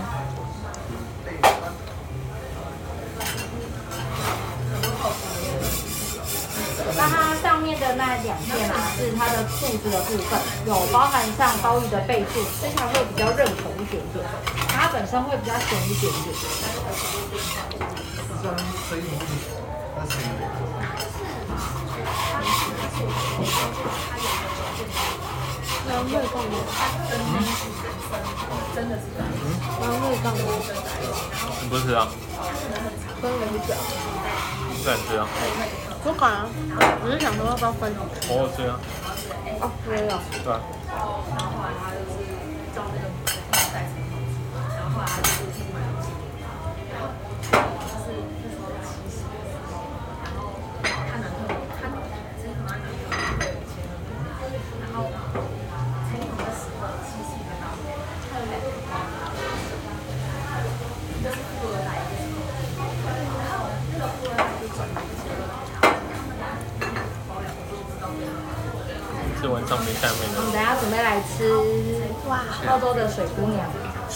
[6.95, 14.23] 那它上面的那两片啊，是它的肚子的部分，有包含上鲍鱼的背肚，吃起来会比较韧口一点点，
[14.67, 16.35] 它本身会比较咸一点点。
[22.97, 23.79] 是生生鱼，
[24.17, 24.33] 那
[24.73, 25.29] 是生鱼。
[25.87, 26.53] 然后味更浓，
[28.75, 30.41] 真的是，然后味更浓，
[31.61, 32.07] 你不吃啊？
[33.21, 33.69] 分了一点，
[34.77, 35.27] 不敢吃啊？
[36.03, 36.49] 不敢啊，
[37.03, 37.93] 我是想说要不要分？
[38.29, 38.79] 我好吃啊。
[39.59, 40.11] 哦，没有。
[40.43, 40.47] 对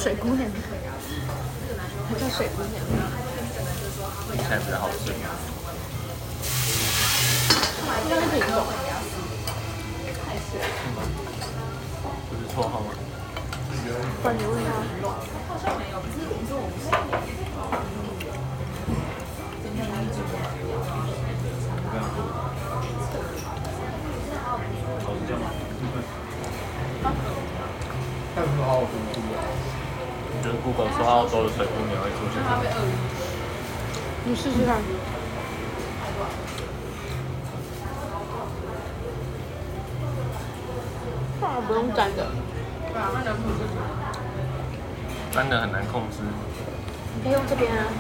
[0.02, 0.51] 水姑娘，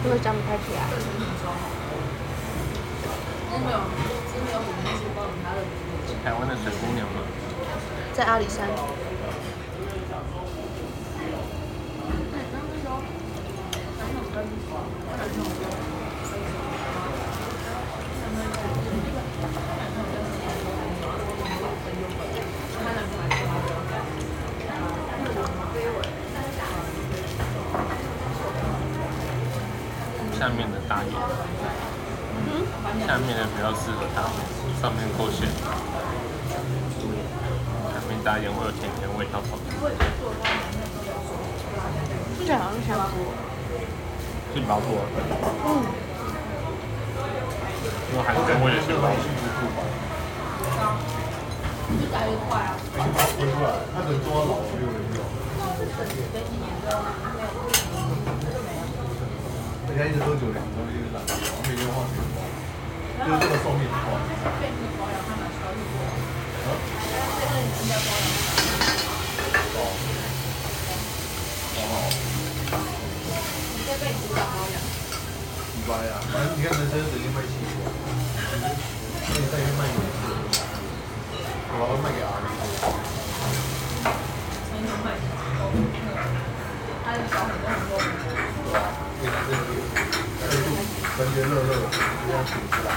[0.03, 0.79] 这边啊，这个沾不太起来。
[6.23, 7.21] 台湾的水姑娘吗？
[8.13, 8.67] 在阿里山。
[30.39, 31.13] 下面的大眼，
[33.05, 34.41] 下面的比较适合大眼，
[34.81, 35.47] 上面够咸。
[37.93, 39.91] 下面大眼会有甜甜味道跑出来，
[42.39, 43.15] 听起来好像香菇。
[44.55, 45.03] 杏鲍菇啊，
[45.67, 45.69] 嗯，
[48.09, 49.13] 因为韩国味的杏鲍菇。
[53.37, 55.17] 回出来，他人做到老就有人用。
[59.91, 61.19] 人家一直喝酒，两个东西就是懒，
[61.67, 62.39] 每天化学化，
[63.27, 63.93] 就是这个寿命化。
[75.73, 77.71] 你掰呀，反正你看人生直接卖七十，
[78.61, 78.63] 那
[79.27, 80.23] 你再去卖一次，
[81.73, 82.47] 我要卖给阿里。
[88.63, 88.81] 对啊，
[89.21, 89.57] 因为它这个
[90.47, 90.65] 热度
[91.17, 91.69] 感觉热热，
[92.25, 92.87] 这样挺出来。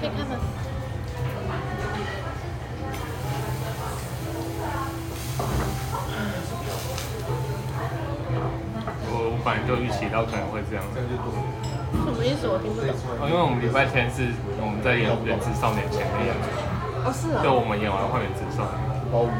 [0.00, 0.32] 可以看吗？
[9.04, 10.84] 我我本来就预期到可能会这样。
[10.92, 12.44] 什么意思？
[12.44, 12.92] 我听不懂。
[12.92, 14.28] 哦因为我们礼拜天是
[14.60, 16.52] 我们在演《原子少年》前面演出，
[17.00, 17.56] 哦，是啊就哦。
[17.56, 18.76] 我们演完换《原子少年》，
[19.08, 19.32] 包雨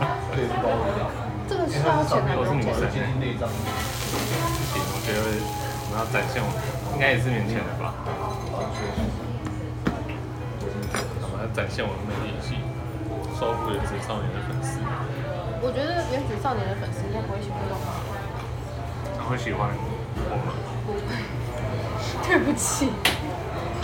[0.00, 1.12] 啊，这也是包雨啊。
[1.44, 2.80] 这个是要钱的都是女生。
[2.80, 6.56] 不行，我觉得我们要展现我们，
[6.96, 7.92] 应该也是年前的吧。
[11.20, 12.56] 我们要展现我们的演技，
[13.36, 14.80] 收服《原子少年》的粉丝，
[15.60, 17.76] 我觉得原子少年的粉丝应该不会喜欢这种。
[17.84, 17.99] 然后
[19.30, 20.34] 会喜欢我
[20.90, 21.06] 们，
[22.26, 22.90] 对不起，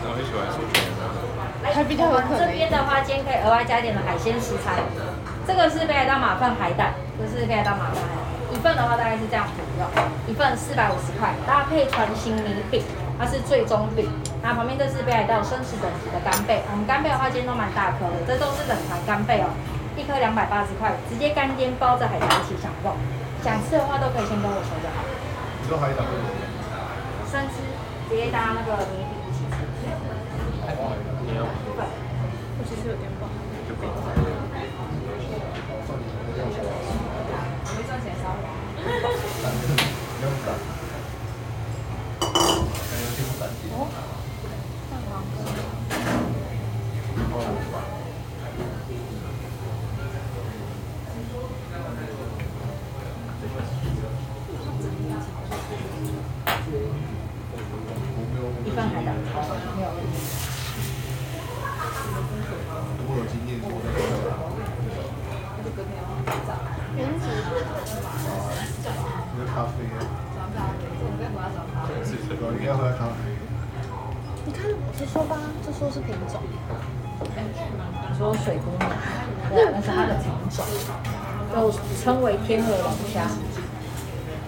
[0.03, 1.07] 然后会喜欢手拳的。
[1.71, 4.83] 还比较有可能这边的话，今天可以额外加一点的海鲜食材，
[5.47, 9.87] 这个是北海道马粪海胆，这是北海道马粪海胆，一份份的话大概是这样服用，
[10.27, 12.83] 一份四百五十块，搭配传心米饼，
[13.15, 14.11] 它是最终饼。
[14.43, 19.55] 那旁边这是北海道生食等级的干贝，我们干贝的话今天都蛮大颗的，这都是冷盘干贝哦，
[19.95, 22.91] 一颗两百八十块，直接干煎包着海苔一起享用。
[23.47, 25.06] 想吃的话都可以先跟我说就好。
[25.67, 26.13] 你说海胆会
[27.29, 27.55] 生吃，
[28.09, 29.67] 直接搭那个米饼一起吃。
[31.27, 31.83] 你要对，
[32.57, 33.27] 我其实有点饱
[37.85, 38.31] 赚钱烧。
[38.79, 40.55] 不用胆，
[42.23, 42.31] 感
[42.95, 43.67] 觉挺胆气。
[43.73, 43.75] 哦，
[44.89, 45.35] 蛋黄哥。
[58.65, 59.33] 一份海胆汤
[59.77, 60.15] 没有问题。
[63.09, 64.05] 我有经验，我在做
[66.97, 67.25] 原子
[69.33, 69.99] 你的咖啡啊，
[72.05, 72.43] 是对吧？
[72.53, 73.17] 你应该喝咖啡。
[74.45, 76.43] 你看，我就说吧，这说是品种。
[77.23, 78.91] 你说水姑娘，
[79.49, 80.67] 对啊，那是它的品种，
[81.55, 81.71] 又
[82.07, 83.27] 称为天鹅龙虾，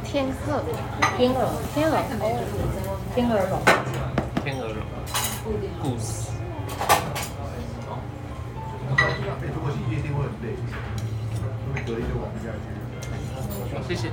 [0.04, 0.62] 天鹤，
[1.16, 1.98] 天鹅，天鹅，
[3.16, 3.58] 天鹅龙。
[4.44, 4.76] 天鹅龙，
[5.82, 6.30] 故事。
[8.96, 9.02] 哎，
[9.52, 10.54] 如果你夜店会很累，
[11.34, 13.88] 会不会隔天就玩不下去？
[13.88, 14.12] 谢谢。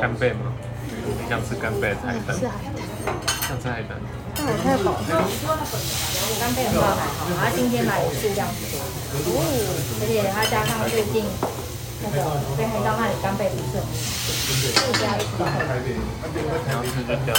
[0.00, 0.52] 干贝吗？
[1.04, 2.36] 你想吃干贝还是海胆？
[2.38, 2.76] 是海胆，
[3.48, 3.98] 想吃海胆。
[4.34, 5.04] 但我太饱了。
[6.40, 9.38] 干贝的话还好，它今天买的数量不多，
[10.00, 11.22] 而且它加上最近
[12.02, 12.16] 那个
[12.56, 13.86] 北海道那里干贝不是很
[17.06, 17.30] 就掉。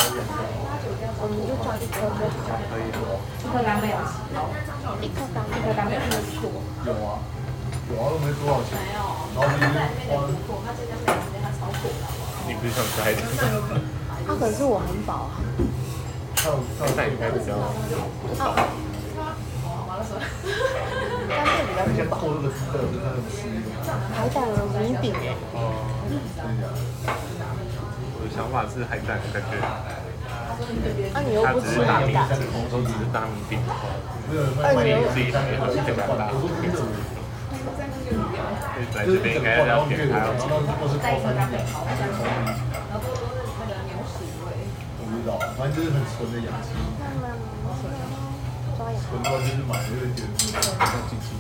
[1.18, 2.06] 我们就抓一颗。
[3.42, 3.90] 一颗干贝
[5.02, 5.98] 一颗当一颗干贝
[6.86, 7.20] 有啊，
[7.90, 8.78] 有啊，都没多少钱。
[8.94, 9.60] 然后你
[10.46, 10.56] 花，
[12.48, 13.80] 你不是想吃海胆吗？
[14.28, 15.38] 啊，可是我很饱啊。
[16.36, 18.54] 还有还有那你应该比较啊，干贝比较不饱。
[21.78, 23.58] 那些做这个吃的是他的吃的。
[24.14, 25.58] 海胆的米饼哎，哦。
[26.06, 26.64] 真的假的？
[28.18, 32.30] 我的想法是海胆感觉啊你又它不吃海只是大米，胆，
[32.72, 33.90] 都只是大米饼的话，
[34.30, 36.30] 没有人卖二牛自己也都是这么大。
[38.76, 38.84] 这
[39.24, 41.56] 边应该要点它要几然后如果是再一颗干贝，
[45.00, 46.76] 我不知道，反正就是很纯的氧气，
[48.76, 49.00] 抓牙。
[49.00, 51.40] 纯到就是买就会觉得像机器。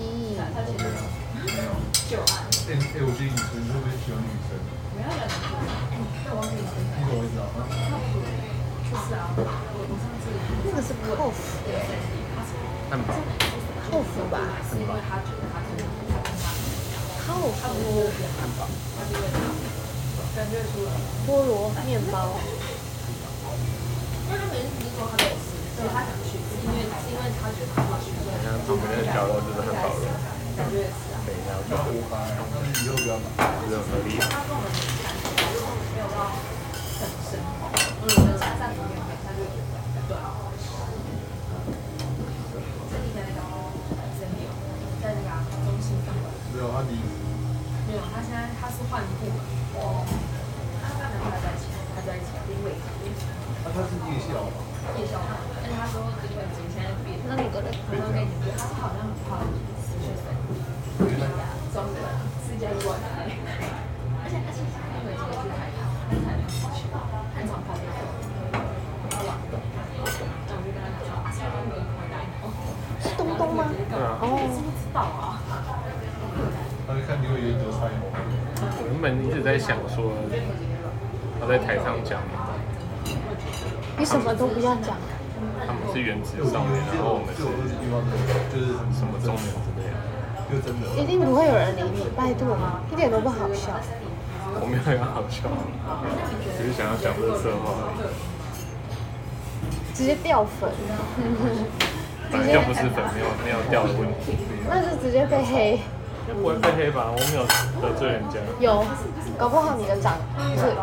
[0.00, 0.42] 咦，没
[2.12, 2.16] 有。
[2.20, 2.24] 哎
[2.72, 2.74] 哎，
[3.04, 4.56] 我觉得你纯会不会喜欢女生？
[4.96, 5.04] 你
[6.24, 7.52] 懂我意思吗？
[10.64, 11.38] 那个是泡芙，
[12.90, 13.14] 汉堡，
[13.90, 14.38] 泡芙吧？
[17.26, 18.10] 泡芙，
[21.26, 22.14] 菠萝面包，
[24.26, 24.98] 因为他每次只是说
[25.92, 26.76] 他想去，因为
[27.10, 30.02] 因为他觉得他要去你看旁边的角落就是汉堡肉，
[30.70, 30.74] 对，
[31.46, 31.70] 然后就
[32.82, 33.24] 以后不要买。
[33.60, 34.08] 就是很合理。
[34.10, 34.20] 没
[46.60, 46.92] 有，他离
[47.88, 49.40] 没有，他现在他是换部门，
[49.80, 50.04] 哦，
[50.84, 52.76] 他跟男朋友在一起，他在一起，因为
[53.64, 54.60] 那他是夜校吗？
[55.00, 59.48] 夜校，而且他说因为现在变，那你个人他说跟你说，他是好像好像
[59.80, 60.36] 十学生，
[61.72, 61.98] 中的
[62.44, 66.44] 世界观，而且而且他每次去台糖，他台糖
[66.76, 68.04] 去，很常跑那个，
[69.08, 69.56] 他玩的，
[69.96, 72.52] 那我就跟他讲说，啊，现在没有回来哦，
[73.00, 73.64] 是东东吗？
[73.72, 75.40] 对啊，哦，知不知道啊？
[76.90, 77.94] 他就看你会原则差异。
[78.02, 80.12] 我原本一直在想说，
[81.40, 82.20] 他在台上讲，
[83.98, 84.96] 你什么都不要讲，
[85.66, 87.44] 他们是原子少年，然后我们是
[88.52, 89.92] 就是什么中年之类的。
[90.50, 90.82] 就真的。
[90.96, 92.56] 一定不会有人理你，拜托，
[92.90, 93.76] 一点都不好笑。
[94.60, 95.48] 我没有要好笑，
[96.56, 97.70] 只是想要讲乐色话
[98.00, 98.10] 而已。
[99.94, 100.70] 直接掉粉，
[102.32, 104.34] 本来就不是粉，没有没有掉的问题。
[104.68, 105.78] 那是直接被黑。
[106.34, 107.06] 不会被黑吧？
[107.10, 107.44] 我没有
[107.80, 108.38] 得罪人家。
[108.58, 108.84] 有，
[109.38, 110.74] 搞不好你的长就是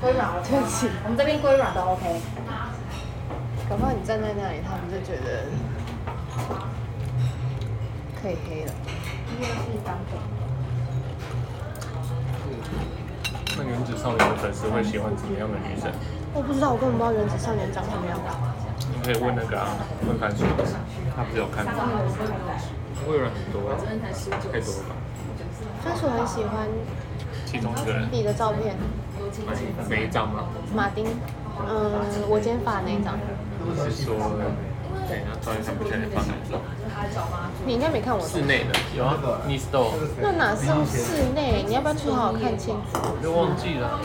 [0.00, 2.20] 龟卵 对不起，我们这边龟卵都 OK。
[3.68, 5.48] 搞不好你站在那里，他们就觉得
[8.20, 8.72] 可以黑了。
[13.56, 15.90] 那原子少年的粉丝会喜欢怎么样的女生？
[16.34, 18.30] 我不知道，我根本不知道原子少年长什么样的。
[18.92, 19.68] 你可以问那个啊，
[20.06, 20.44] 问番薯，
[21.16, 21.72] 他不是有看到？
[23.06, 23.70] 会有人很多，
[24.52, 24.96] 太多了吧？
[25.84, 26.66] 番薯很喜欢
[27.44, 28.74] 其中一个人，你的照片，
[29.88, 30.44] 哪一张吗？
[30.74, 31.06] 马丁，
[31.68, 33.14] 嗯，我今天发的那一张。
[33.90, 34.16] 是说，
[35.08, 36.60] 对，他突然想不起来放哪一张。
[37.66, 41.64] 你应该没看我室内的有啊 Do，那哪是室内？
[41.66, 42.98] 你要不要去好好看清楚？
[43.22, 44.00] 就忘记了。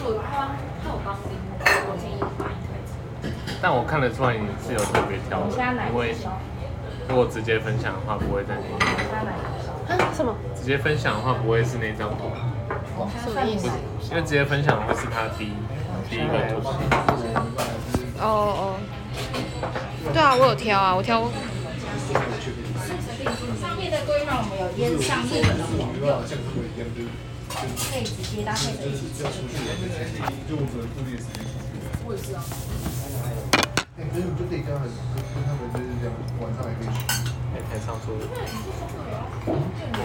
[3.62, 5.52] 但我看得出来你是有特别挑的，
[5.92, 6.16] 因为
[7.10, 8.74] 如果直接分享的话，不会在那里。
[9.90, 10.14] 啊？
[10.16, 10.36] 什么？
[10.56, 12.30] 直接分享的话，不会是那张图。
[13.26, 13.68] 什么意思？
[14.12, 15.54] 因为直接分享的会是他第一
[16.08, 16.62] 第一个图。
[18.20, 18.78] 哦哦。
[20.14, 21.24] 对啊，我有挑啊，我挑。
[23.60, 26.22] 上面的龟卵我们有烟上面的黄油，
[27.90, 29.26] 可以直接搭配一起吃。
[32.06, 32.38] 我也是啊。
[33.98, 34.88] 哎，所以你就可以跟他们
[35.34, 36.98] 跟他们就是这样，晚上也可以去。
[37.52, 38.22] 哎，台上说的。
[39.46, 39.52] 我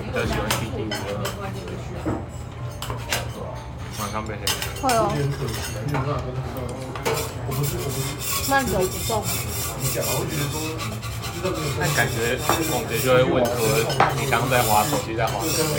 [0.02, 0.94] 比较喜欢听第五个。
[3.98, 4.42] 马上被黑。
[4.82, 5.06] 会哦。
[5.14, 5.96] 有点可惜啊，因为
[7.46, 8.50] 我不是我不是。
[8.50, 9.22] 慢走不送。
[9.80, 10.56] 你讲，我觉得说，
[11.78, 12.40] 但感觉
[12.72, 13.54] 王杰就会问说，
[14.18, 15.70] 你刚刚在滑手机，在滑什么？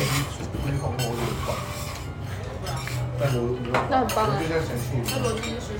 [3.89, 4.37] 那很棒啊。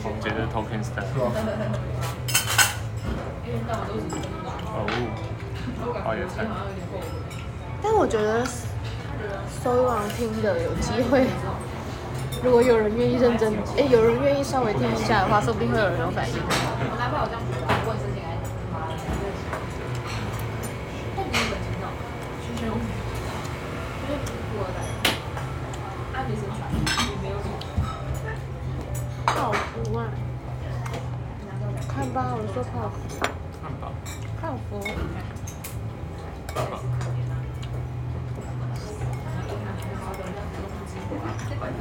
[0.03, 1.31] 王杰的 Talking Style。
[4.73, 4.87] 哦，
[6.03, 6.45] 花椰菜。
[7.81, 8.43] 但我觉得
[9.63, 11.27] 搜网听的有机会，
[12.43, 16.35] 如果有人愿意认真，哎，有人愿意稍微听一下的话，说不定会有人有反应。
[16.35, 17.51] 我男朋友这样子
[17.87, 18.37] 问事情，哎，
[21.15, 21.93] 不比你本情况，
[22.41, 22.75] 学学我，
[24.07, 24.79] 就是富二代，
[26.13, 26.59] 阿杰身材
[27.05, 27.53] 也没有什么，
[29.25, 30.09] 泡芙啊，
[31.87, 33.34] 看吧，我说泡芙。
[34.45, 34.79] 汉堡。
[36.53, 36.67] 泡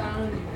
[0.08, 0.53] 芙。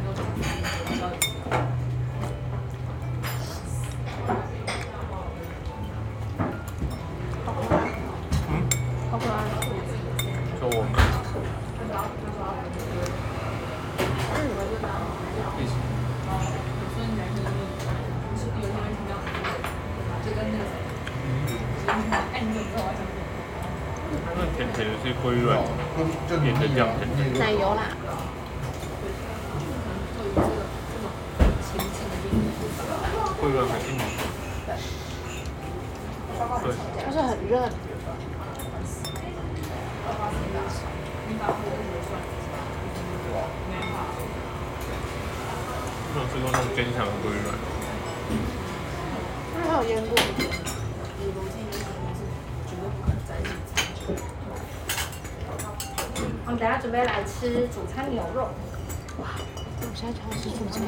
[24.39, 25.59] 那甜甜的是龟卵，
[25.99, 27.19] 也是这样甜甜。
[27.37, 27.83] 奶油啦。
[33.41, 33.91] 龟卵很硬。
[34.65, 34.71] 对。
[37.05, 37.53] 就是很热。
[46.15, 47.47] 没有吃过那种坚强的龟卵。
[49.57, 50.11] 那还有腌过。
[56.47, 58.49] 我们等下准备来吃主餐牛肉。
[59.21, 59.29] 哇，
[59.81, 60.83] 我现在就要吃主餐。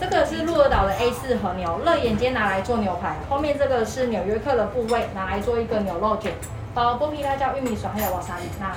[0.00, 3.16] 这个是鹿儿岛的 A4 和牛，乐眼尖拿来做牛排。
[3.28, 6.32] 后面这个是纽约客的部位，拿来做一个牛肉卷，
[6.72, 8.44] 包剥皮辣椒、玉米笋还有瓦萨里。
[8.60, 8.72] 那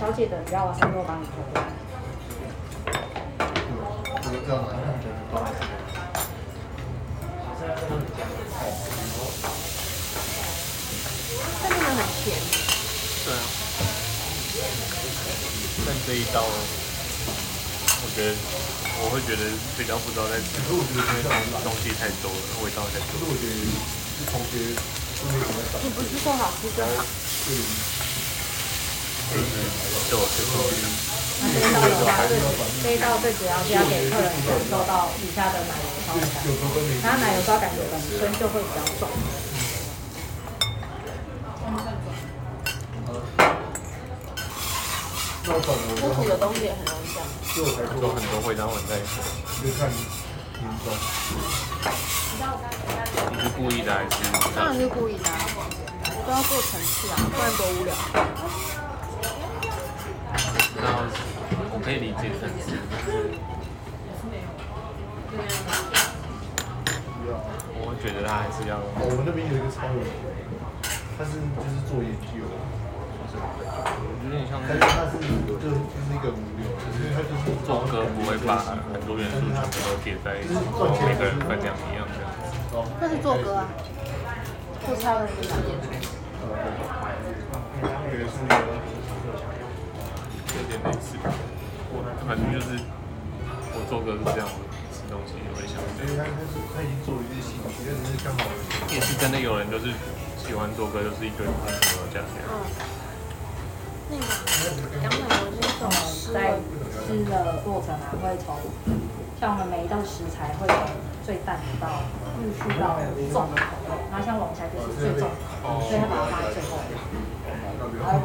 [0.00, 1.66] 小姐的只要瓦萨里，我帮你做过来。
[4.20, 4.28] 这
[11.62, 12.26] 真的很甜。
[13.24, 13.36] 对啊。
[15.86, 18.36] 但这一道，我觉得
[19.00, 19.42] 我会觉得
[19.80, 21.24] 比较不知道在吃，因为
[21.64, 23.24] 东西太多了，味道太多。
[23.24, 23.56] 我觉得
[24.20, 24.76] 是同学
[25.80, 27.00] 你不是说好吃就好？
[30.12, 30.76] 就我吃过的。
[31.40, 32.12] 那这一道
[32.84, 36.28] 这一道最主要是要给客人感受到底下的奶油超感，
[37.00, 39.08] 它奶油烧感觉本身就会比较重。
[45.46, 45.50] 我
[46.16, 47.28] 煮的东西也很容易这样，
[48.00, 49.20] 有很多味道混在一起。
[49.60, 50.86] 就看形状。
[53.30, 54.16] 你是故意的还是？
[54.56, 55.24] 当然是故意的，
[56.24, 57.92] 都要做层次啊，不然多无聊。
[60.80, 61.04] 那
[61.74, 62.72] 我可以理解层次。
[67.76, 68.80] 我觉得他还是要。
[68.98, 70.08] 我们那边有一个超人，
[71.18, 72.48] 他是就是做研究。
[74.24, 75.76] 有点像是但是它是就就是
[76.14, 76.64] 一个无聊，
[76.96, 80.54] 因为它就是做歌不会把很多元素全部都叠在一起，
[81.04, 82.40] 每个人分量一样这样子。
[83.00, 83.68] 那是做歌啊，
[84.86, 85.52] 做菜的地方。
[88.14, 88.54] 元素的
[90.54, 91.18] 有点类似，
[91.90, 91.94] 我
[92.26, 92.78] 反正就是
[93.74, 94.46] 我做歌是这样，
[94.94, 96.06] 吃东西也会想这样。
[96.06, 98.46] 所以他他是他已经做了一些兴趣，但是刚好
[98.88, 99.92] 也是真的有人就是
[100.38, 101.78] 喜欢做歌，就是一堆朋友
[102.14, 102.46] 加起来。
[104.10, 104.22] 那个
[105.02, 105.88] 羊奶油是一种
[106.32, 106.58] 在，
[107.06, 108.56] 吃的过程啊，会从
[109.40, 110.76] 像我们每一道食材会从
[111.24, 111.88] 最淡到
[112.40, 112.96] 陆续到
[113.32, 115.36] 重的口味，然后像龙虾就是最重的，
[115.80, 116.92] 所以它把它放在最后面，
[118.00, 118.20] 然后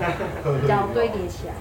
[0.59, 1.53] 比较堆叠起来。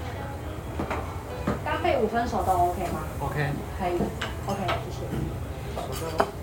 [1.64, 3.98] 搭配五分熟都 OK 吗？OK，可以
[4.46, 6.37] ，OK，谢谢。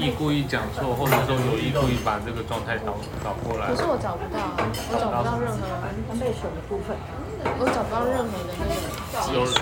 [0.00, 3.76] 意故意讲错，或者说有意故意把这个状态倒倒过来可。
[3.76, 4.56] 是我找不到啊，
[4.90, 5.60] 我找不到任何，
[6.08, 6.96] 干贝选的部分，
[7.60, 8.72] 我找不到任何的那个
[9.20, 9.60] 解说。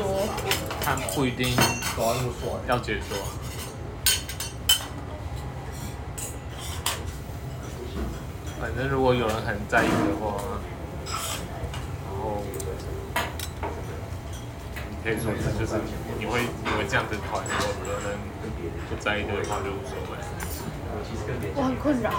[0.80, 1.54] 他不一定？
[2.68, 3.18] 要解说。
[8.60, 10.36] 反正如果有人很在意的话，
[11.04, 11.16] 然
[12.22, 12.42] 后
[14.88, 15.80] 你可以说是就是
[16.18, 17.46] 你会你会这样子讨厌，
[17.82, 17.90] 如
[18.88, 20.16] 不在意的话就无所谓。
[21.54, 22.10] 我很困扰，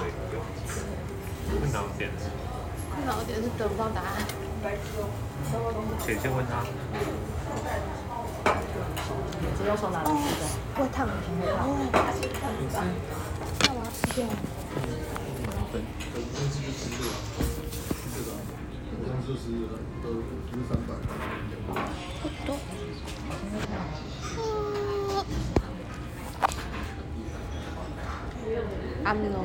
[1.50, 2.10] 困扰点，
[2.90, 4.22] 困扰点是得不到答案。
[6.00, 6.64] 谁先问他。
[9.58, 10.44] 只有手拿的吃的。
[10.76, 11.12] 会烫，哦，
[13.62, 14.28] 那我要吃掉。
[15.72, 15.76] 本
[16.14, 17.06] 本身是就吃这个，
[17.40, 18.30] 吃这个，
[18.92, 19.44] 本身就是
[20.02, 20.06] 都
[20.50, 20.72] 不是三
[29.10, 29.44] 阿米罗。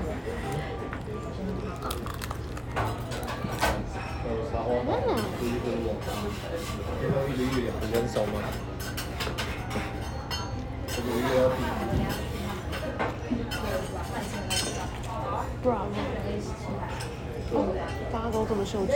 [7.80, 8.32] 很成熟吗？
[15.62, 15.96] 不然呢？
[18.12, 18.92] 大家都这么秀气，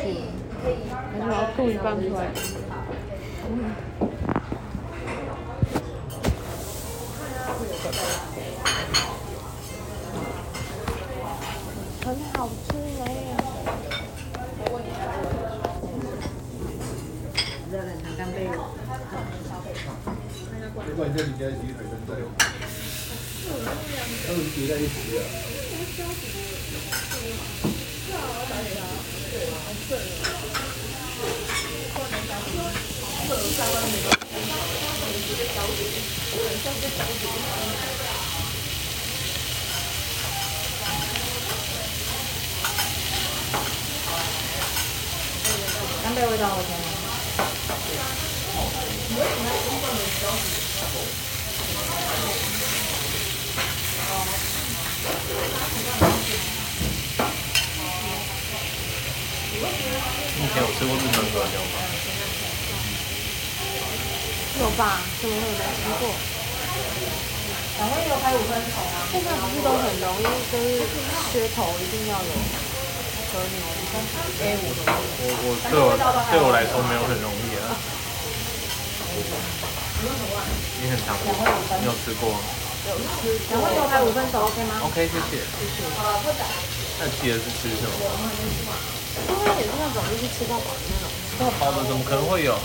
[1.11, 2.29] 还是我要吐一半出来？
[46.03, 46.99] 干贝味道 OK 吗？
[56.01, 56.08] 你
[59.59, 61.77] 以前有吃过日本和牛吗？
[64.61, 65.03] 有吧？
[65.21, 66.15] 怎么会没吃过？
[67.79, 69.07] 两位有开五分熟吗？
[69.11, 70.83] 现在不是都很容易，就是
[71.31, 72.31] 噱头一定要有
[73.31, 73.59] 和牛
[74.43, 74.65] A 五。
[74.79, 75.91] 我我对我
[76.31, 77.75] 对我来说没有很容易啊。
[80.83, 81.23] 你很常吃，
[81.81, 82.39] 你有吃过吗？
[83.51, 85.43] 两位有开五分熟 OK 吗？OK，谢谢。
[87.01, 88.98] 那企鹅是吃什么？
[89.29, 91.07] 因为也是那种就是吃到饱的那种。
[91.29, 92.59] 吃到饱的怎么可能会有？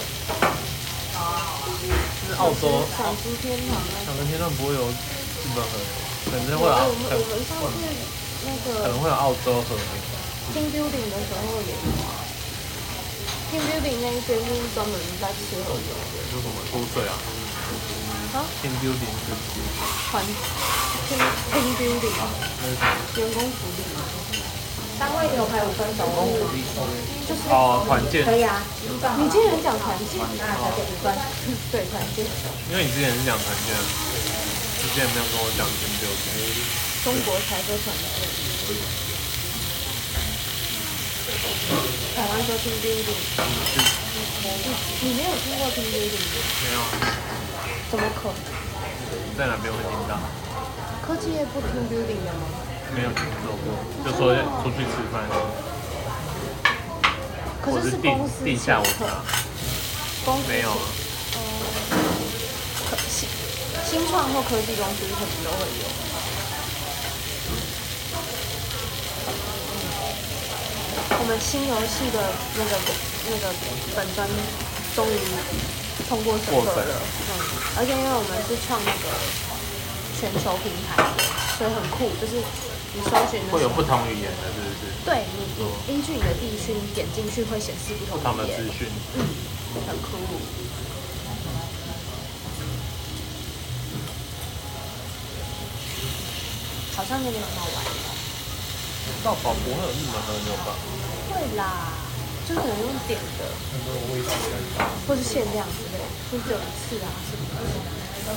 [2.23, 5.85] 是澳洲，小猪天堂那两个天堂不会有日本河流，
[6.31, 7.75] 可能会有澳，我们可我们上次
[8.47, 9.83] 那个可能个会有澳洲河流。
[10.55, 11.75] team building 的时候也有
[12.07, 12.23] 啊。
[13.51, 17.13] team building 那一边就是专门在吃河流的就什么出水啊？
[18.33, 19.35] 啊，天 building 是
[20.09, 20.23] 团
[21.07, 21.19] team
[21.51, 22.17] team building
[23.19, 23.79] 员工福利，
[24.99, 26.03] 单位只有排五分钟，
[27.27, 28.61] 就是哦，团建，可以啊，
[29.17, 31.11] 你竟然讲团建，那才给五分。
[31.73, 32.25] 对团建，
[32.69, 36.37] 因为你之前是讲团建，你之前没有跟我讲天 building。
[37.03, 38.29] 中国才说团建，
[42.15, 43.17] 台湾说 team building，
[45.01, 46.37] 你没有听过 team building 吗？
[46.63, 46.77] 没有，
[47.91, 48.37] 怎么可能？
[49.37, 50.19] 在哪边会听到？
[51.01, 52.45] 科技业不 team building 的吗？
[52.95, 53.65] 没有听说过，
[54.05, 55.25] 就说出去吃饭，
[57.61, 59.09] 可是是或者是地公司地下午请客茶，
[60.25, 60.85] 公司没有啊。
[62.89, 63.27] 可新
[63.89, 65.83] 新创或科技公司可能都会有。
[71.17, 72.19] 我们新游戏的
[72.57, 72.71] 那个
[73.31, 73.49] 那个
[73.95, 74.27] 本专
[74.93, 75.17] 终于
[76.09, 77.31] 通过审核了，嗯，
[77.77, 79.07] 而且因为我们是创那个
[80.19, 81.23] 全球平台的，
[81.57, 82.43] 所以很酷，就是
[83.51, 84.93] 会有不同语言的，是不是？
[85.03, 85.39] 对你
[85.87, 88.87] 你依据你的地区，你点进去会显示不同他们语言，资讯，
[89.87, 90.17] 很酷。
[96.95, 97.83] 好像那边很好玩。
[99.23, 100.75] 到宝不会有日本河流吧？
[101.33, 101.91] 会啦，
[102.47, 103.41] 就是可能用点的，
[105.07, 107.57] 或是限量之类的，就只有一次啊什么的。
[108.23, 108.29] 有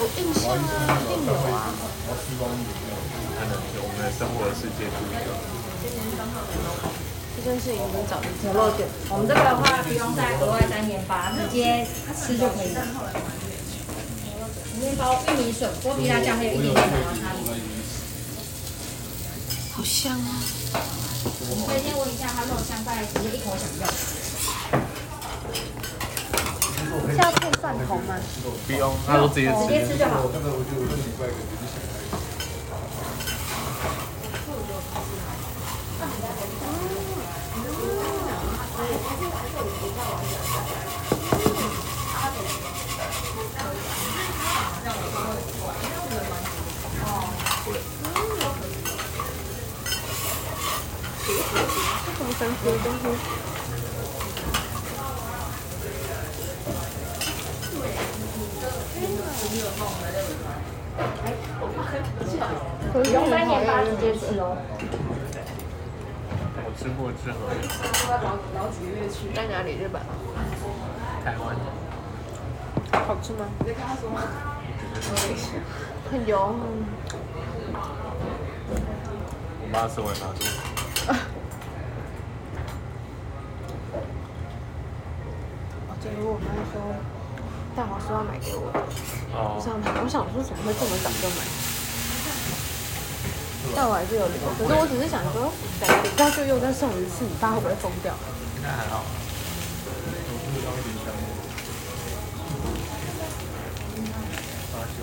[0.00, 1.74] 有印象啊，一定有啊。
[4.18, 5.26] 生活世界不一样。
[7.36, 11.84] 这件事情我们早就有漏卷，我们这个的话不用再额外再研发，直接
[12.14, 12.80] 吃就可以了。
[14.80, 16.72] 面包、玉米笋、剥皮辣酱，还有一点。
[16.72, 16.78] 点。
[16.78, 17.38] 的瓦卡里。
[19.74, 20.40] 好香啊！
[21.66, 23.82] 可以先闻一下它肉香，再直接一口享用。
[27.10, 28.14] 是要配蒜头吗？
[28.66, 29.84] 不用，他说直接直接。
[29.86, 30.30] 吃就好。
[39.64, 39.70] 这
[52.12, 53.04] 什么神奇的东西？
[62.92, 64.56] 不用再研发，直接吃哦。
[66.74, 67.38] 我吃过之后，
[68.54, 69.76] 老几个月去在哪里？
[69.76, 70.02] 日本？
[71.24, 71.54] 台湾
[73.06, 73.46] 好吃吗？
[76.10, 76.56] 很油。
[79.62, 80.42] 我爸吃完他说，
[86.02, 86.74] 结果我妈说，
[87.76, 88.72] 大华说要买给我，
[89.32, 91.40] 我哦，想我想说怎么会这么早就买？
[93.74, 95.50] 但我还是有留，可是我只是想说，
[95.80, 98.14] 两个礼拜就又再送一次，你爸会不会疯掉？
[98.56, 99.02] 应该还好。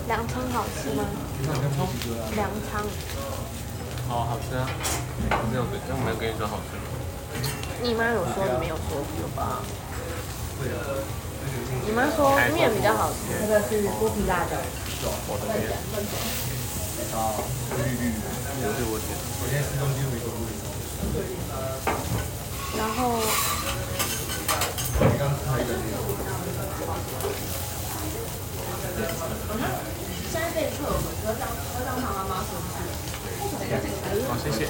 [0.08, 1.06] 凉汤好吃吗？
[2.36, 2.84] 凉汤，
[4.10, 4.68] 哦，好吃啊！
[5.52, 6.76] 没有跟，我没有跟你说好吃。
[7.82, 9.64] 你妈有说，你没有说有吧？
[11.86, 14.58] 你妈说面比较好吃，这个是剥皮辣的，
[15.28, 15.48] 我的
[17.12, 17.20] 天，
[18.58, 19.24] 也是我点的。
[22.78, 23.00] 然后
[34.28, 34.56] 好，谢谢。
[34.56, 34.66] 谢谢。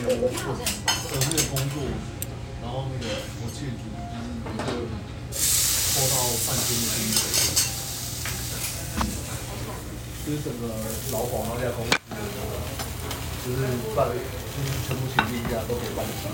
[0.00, 0.12] 我
[1.10, 1.80] 那个工作，
[2.62, 3.04] 然后那个
[3.40, 4.60] 我记主就是一个
[5.32, 6.14] 抽到
[6.46, 7.20] 半天的薪水，
[10.26, 10.62] 就是整个
[11.12, 11.90] 劳保那家公司，
[13.44, 13.58] 就是
[13.96, 14.14] 办，就
[14.60, 16.28] 是全部请病假都可以办齐。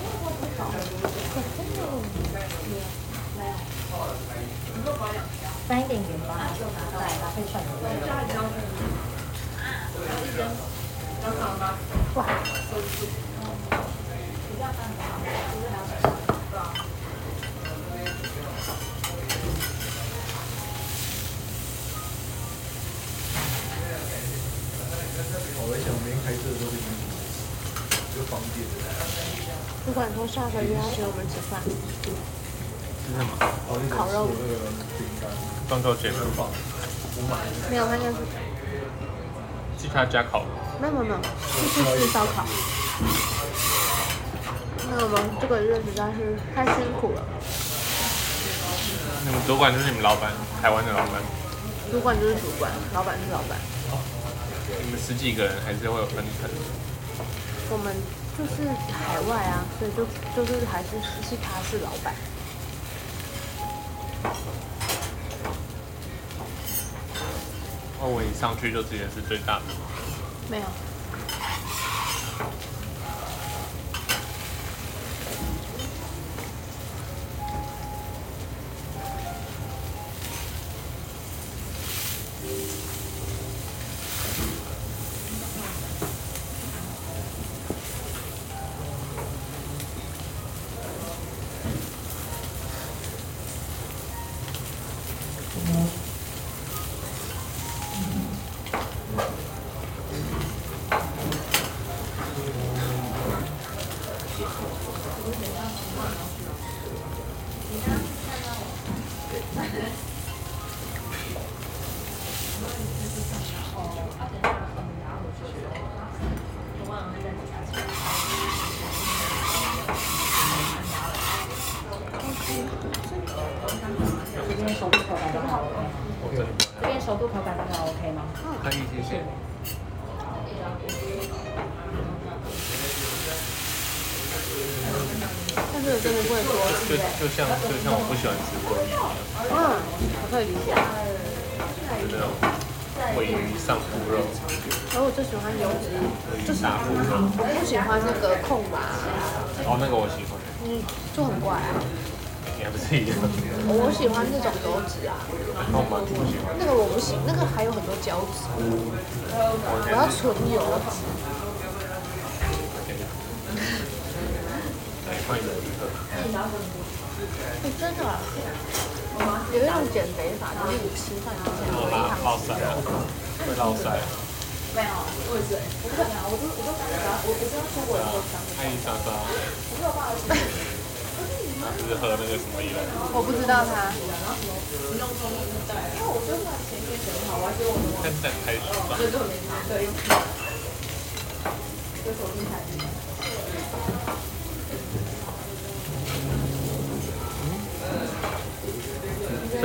[5.69, 7.71] 沾一点盐巴，再搭配蒜头。
[29.87, 31.61] 不管从上个月要请我们吃饭。
[33.05, 33.29] 吃什么？
[33.95, 34.29] 烤肉。
[35.69, 36.47] 中秋节吃饭。
[37.71, 40.45] 没有，他就是他加烤。
[40.81, 42.45] 没有没有，去去吃烧烤。
[44.97, 47.27] 那我们这个月实在是太辛苦了。
[49.25, 50.31] 你们主管就是你们老板，
[50.63, 51.21] 台湾的老板。
[51.91, 53.59] 主管就是主管，老板是老板。
[54.85, 56.49] 你们十几个人还是会有分层。
[57.71, 57.93] 我们
[58.39, 60.91] 就是海外啊，所以就就是还是
[61.29, 62.15] 是他是老板。
[67.99, 69.65] 哦，我一上去就直接是最大的。
[70.49, 70.67] 没有。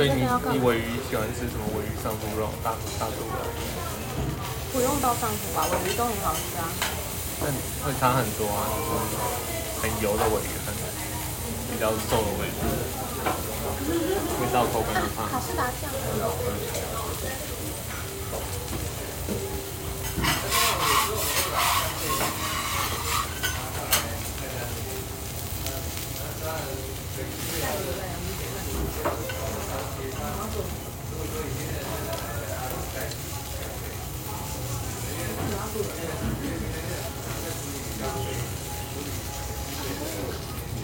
[0.00, 1.76] 所以你你尾鱼喜欢吃什么？
[1.76, 3.36] 尾鱼上猪肉、大大猪肉？
[4.72, 6.64] 不用到上猪吧，尾鱼都很好吃啊。
[7.36, 7.52] 但
[7.84, 8.88] 会差很多啊，就是
[9.84, 10.72] 很油的尾鱼很
[11.68, 12.64] 比较瘦的尾鱼，
[14.40, 15.92] 味道口感都差卡士达酱。
[15.92, 16.16] 你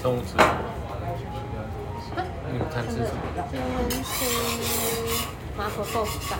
[0.03, 0.45] 中午吃什么？
[2.53, 3.19] 你午餐吃什么？
[3.51, 4.15] 今天吃
[5.57, 6.39] 麻婆豆腐饭。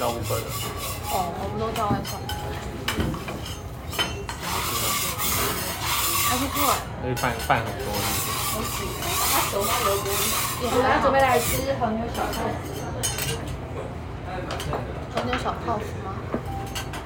[0.00, 0.46] 要五本的，
[1.10, 2.18] 哦，我们都叫外送。
[6.28, 6.74] 还不错哎。
[7.02, 7.86] 因为饭饭很多
[10.60, 12.66] 我们要准备来吃和牛小泡芙。
[15.14, 16.10] 和牛小泡芙吗？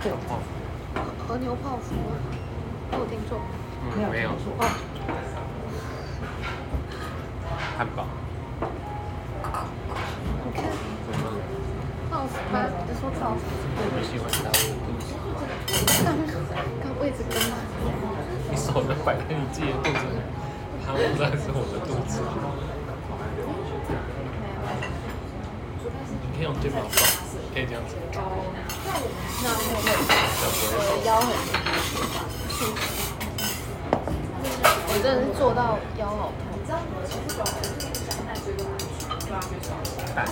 [0.03, 0.41] 对，哦，
[1.29, 2.17] 和牛泡芙吗？
[2.93, 3.39] 我有听错。
[3.85, 4.65] 嗯，没有，哦，
[7.77, 8.07] 汉堡，
[10.45, 10.65] 你看
[11.05, 11.37] 怎么了？
[12.11, 12.57] 泡芙吗？
[12.89, 13.45] 你说泡芙？
[13.77, 15.13] 我喜欢打我的肚子，
[16.83, 17.53] 看位置跟吗？
[18.51, 20.01] 你手都摆在你自己的肚子
[20.97, 22.13] 里，它不再是我的肚子。
[26.21, 26.95] 你可以用肩膀放，
[27.53, 28.27] 可以这样子，那我
[29.43, 29.45] 那，
[30.73, 31.31] 我的腰很
[31.89, 31.91] 舒
[32.75, 32.79] 服。
[34.89, 36.61] 我真的是做到腰好痛。
[40.15, 40.29] 蛋，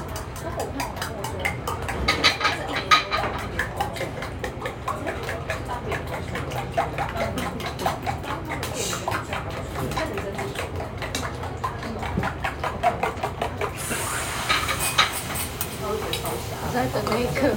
[16.63, 17.55] 我在等那一刻，等那一刻。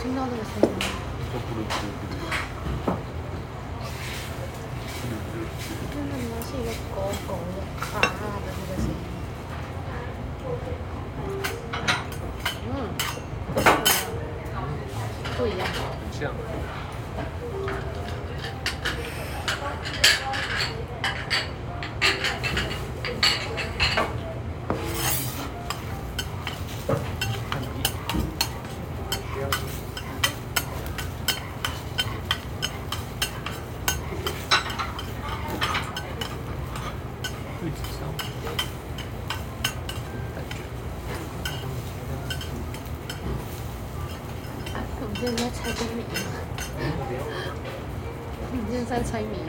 [0.00, 0.76] 听到那个声音吗？
[1.30, 2.16] 就咕噜咕噜咕噜。
[5.92, 6.32] 真的吗？
[6.46, 8.02] 是一个狗狗的啊啊
[8.46, 8.90] 的那个声音。
[12.66, 12.72] 嗯，
[15.36, 15.72] 不一样，很
[16.18, 16.20] 像。
[37.62, 38.00] 位置上，
[40.34, 40.34] 感
[45.14, 46.08] 觉我们现在在猜灯谜吗？
[48.50, 49.48] 我们现在在猜谜吗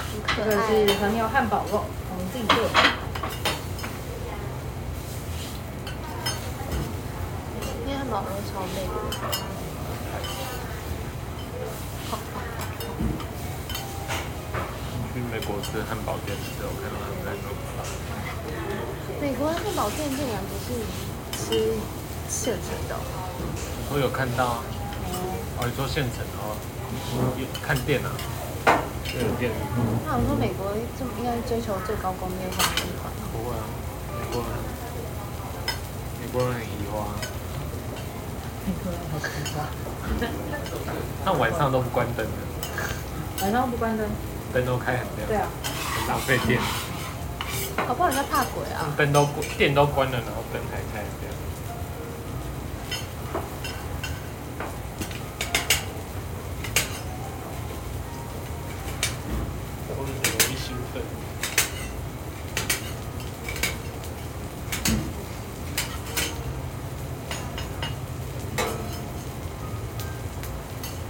[0.00, 0.90] 很可这个是爱。
[0.98, 2.74] 和牛汉堡肉，我们自己做的。
[7.86, 8.90] 因为汉堡肉超美的。
[15.14, 17.46] 去美国吃汉堡店的时候，看到他们在弄
[17.76, 17.86] 法。
[19.20, 20.72] 美国的汉堡店竟然不是
[21.36, 21.74] 吃
[22.28, 22.98] 现成的哦，
[23.92, 24.62] 我有看到，
[25.58, 26.54] 哦，你说现成的哦，
[27.36, 28.14] 有看店啊，
[29.04, 29.50] 就有店。
[30.06, 33.10] 那我说美国这么应该追求最高工业化的地方。
[33.32, 33.66] 不会啊，
[34.14, 34.50] 美国人，
[36.22, 37.10] 美国人很移花，
[41.24, 44.06] 他晚上都不关灯的，晚上不关灯。
[44.52, 45.48] 灯都开很亮，对啊，
[45.96, 46.60] 很浪费电。
[47.88, 48.92] 搞不好人家怕鬼啊。
[48.98, 51.32] 灯都关，店都关了，然后灯还开很亮。
[59.88, 61.00] 我很容易兴奋。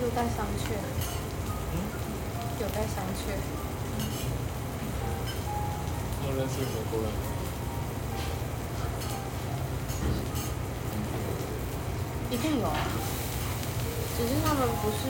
[0.00, 0.62] 有待商榷。
[2.60, 3.34] 有待商榷。
[6.20, 7.10] 有认识美国人吗？
[12.30, 12.76] 一定有啊，
[14.14, 15.00] 只是他们不是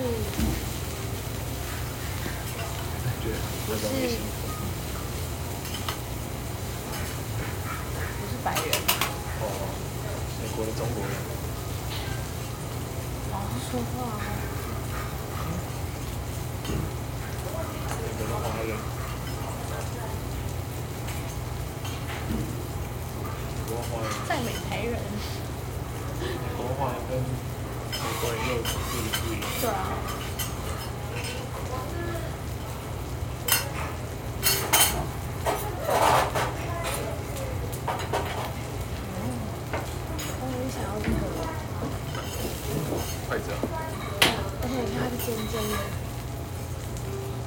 [3.03, 3.25] 感觉
[3.66, 4.39] 不是很容易兴奋。
[8.21, 8.64] 不是白人，
[9.41, 9.43] 哦，
[10.41, 11.11] 美国的中国人，
[13.33, 14.16] 好好说话哦。
[17.91, 18.71] 美国的华人，
[23.49, 24.93] 美国华人，在美台人。
[26.21, 26.25] 美
[26.57, 28.66] 国华人跟美国人又有地
[28.99, 29.43] 理不一样。
[29.61, 29.73] 对啊。
[40.41, 41.14] 哦，我也想要这个，
[43.29, 43.49] 快着，
[44.62, 45.73] 而且你看它是尖尖的，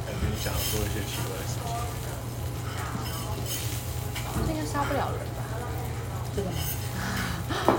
[0.07, 1.61] 感觉你想要做一些奇怪的事情。
[4.47, 5.39] 这应该杀不了人吧？
[6.34, 6.55] 这个吗？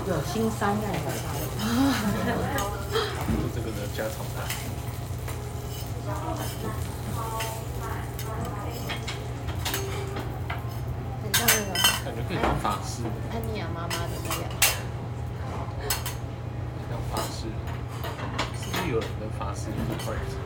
[0.05, 1.41] 有新三代的沙律。
[3.33, 4.37] 就这个的家常菜，
[11.23, 11.69] 很像那个
[12.03, 12.91] 感觉可以当法式，
[13.31, 14.43] 安妮亚妈妈的那样。
[16.91, 17.47] 当法式。
[18.55, 20.37] 是不是有人的法式是筷子？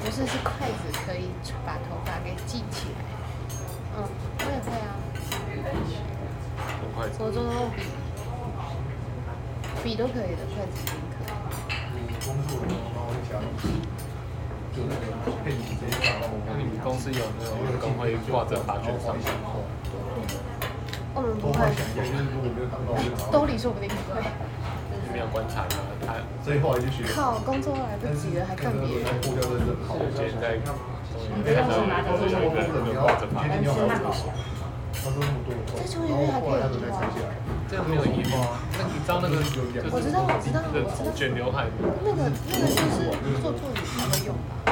[0.00, 1.30] 不是，是筷子可以
[1.66, 2.98] 把头发给系起来。
[3.96, 4.94] 嗯，我也会啊。
[6.82, 7.18] 用筷子。
[7.18, 7.82] 国中用笔，
[9.82, 10.76] 笔都可以的，筷子
[14.76, 19.22] 那个配你直接打到我那你们公司有那种员工会挂着把卷上吗？
[21.14, 21.58] 我们不会
[23.32, 24.22] 兜里说不定会。
[25.18, 26.14] 你没有观察他，他
[26.44, 27.02] 所以后来就学。
[27.12, 29.04] 靠，工作来不及了，还看别人。
[29.20, 33.82] 破掉的人好，今天在看到我说我不可能有要挂着把天天要好
[34.14, 34.30] 好。
[34.94, 37.34] 他说那么多，这就因为还可以然后后来他就再拆下来。
[37.66, 38.62] 这样没有衣服啊。
[38.78, 41.66] 那你知道那个就是我知道我知道我知道卷刘海，
[42.06, 43.10] 那个那个就是
[43.42, 44.67] 做助理才会用吧？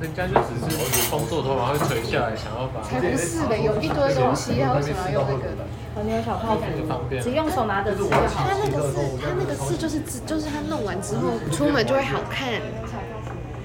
[0.00, 5.66] 人家就只是工作头发会垂下来，想要把才不是的，有一堆东西，他为什么要用那个？
[5.94, 8.54] 和牛小泡芙就方便，只用手拿着吃就好他。
[8.54, 12.48] 那个是他那个是就是只就是他弄完之后出门就会好看。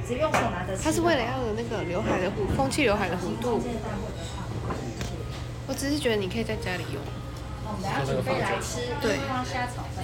[0.05, 0.83] 只用手拿着吃。
[0.83, 3.61] 他是为了要有那个刘海的弧，空气刘海的弧度。
[5.67, 7.01] 我只是觉得你可以在家里用。
[7.67, 10.03] 我们等下准备来吃对花虾炒饭。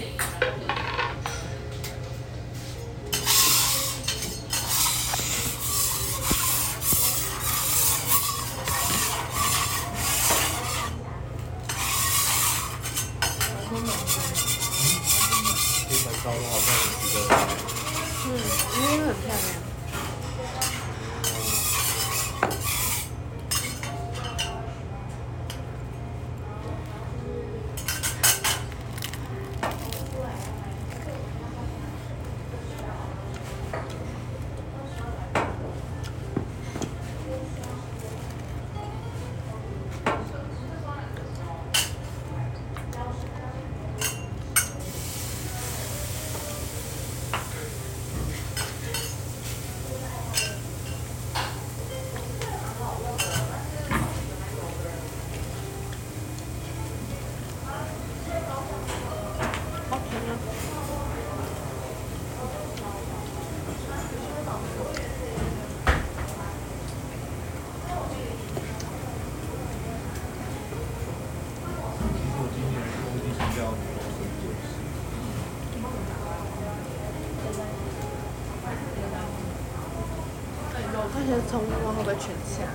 [81.50, 82.66] 葱花会不会全下？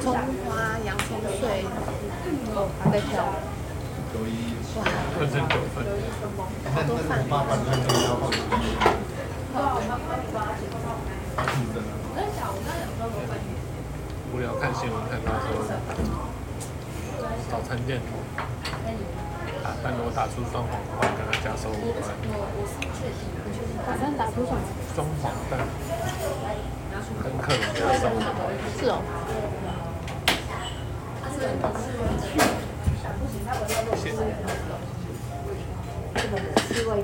[0.00, 0.04] 葱
[0.46, 1.08] 花、洋葱
[1.40, 1.64] 碎，
[2.54, 3.12] 哦，还在跳。
[4.76, 4.80] 哇！
[5.18, 6.00] 六分九分，六一
[6.72, 6.74] 好，
[7.28, 8.30] 好，好，好。
[14.32, 16.37] 无聊看新闻，看到说。
[17.50, 18.00] 早餐店。
[19.64, 22.02] 打饭如果打出双黄的话，跟他加收五块。
[23.86, 24.62] 打饭打出双黄。
[24.94, 25.58] 双黄蛋。
[27.22, 27.62] 跟客人。
[28.78, 29.00] 是哦。
[33.96, 34.12] 谢谢。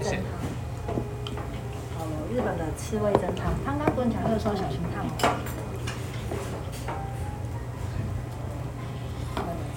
[0.00, 0.12] 谢谢。
[2.32, 5.06] 日本的刺猬蒸汤，刚滚起来就是说小心烫。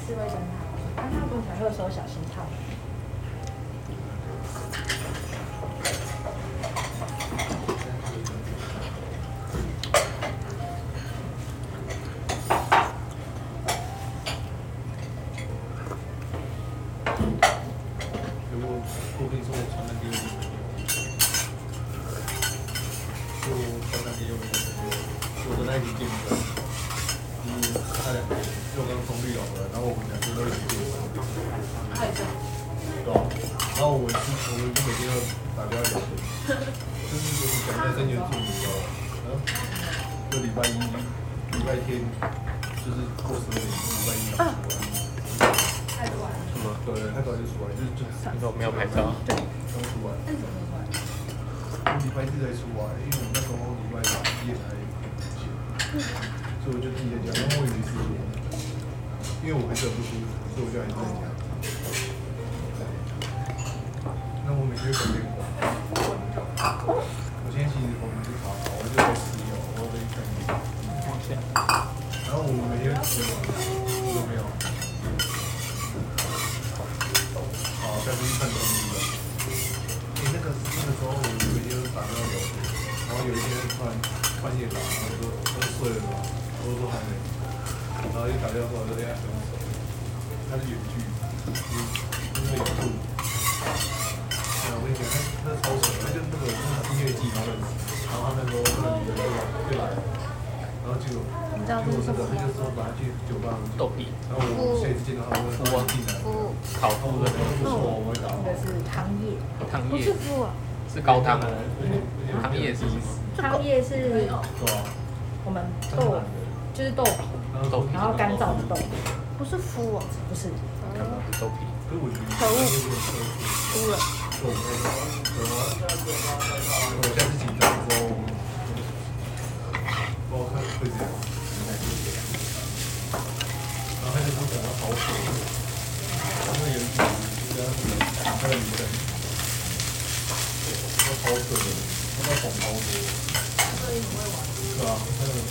[0.05, 0.56] 刺猬。
[1.59, 2.45] 这个时候小心烫。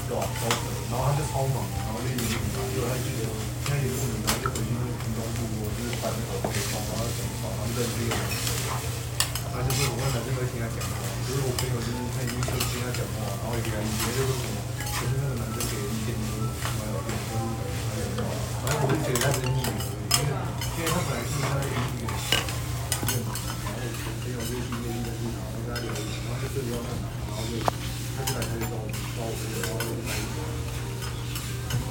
[0.02, 3.24] 跳过，超级，然后他就超猛，然后就就他之前，
[3.64, 7.96] 他以前不猛，然后就回去那个重装复活，就是穿那个盔，然后什么防防这些，
[9.50, 11.11] 他就是我问他这个现在讲的。
[11.23, 14.44] 就是我朋友就是他已经听听他讲话，然后也感觉就是可
[14.93, 18.27] 就，是那个男生给的意见就是蛮有点就是蛮有点高，
[18.62, 20.35] 反正我就觉得他是逆流而已，因为
[20.77, 22.36] 因为他本来就是他的一个小，
[23.07, 30.36] 然后我朋友就是一个一个市场，跟他聊，然后就最主要他拿，然后就他就来他就找我找我朋友，然后就买一个，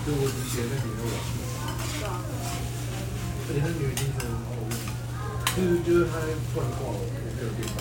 [0.06, 1.16] 就我之前那女的我，
[3.48, 4.53] 而且他女的精神很好，
[5.56, 6.20] 就是就是他
[6.53, 7.81] 不能挂我，我。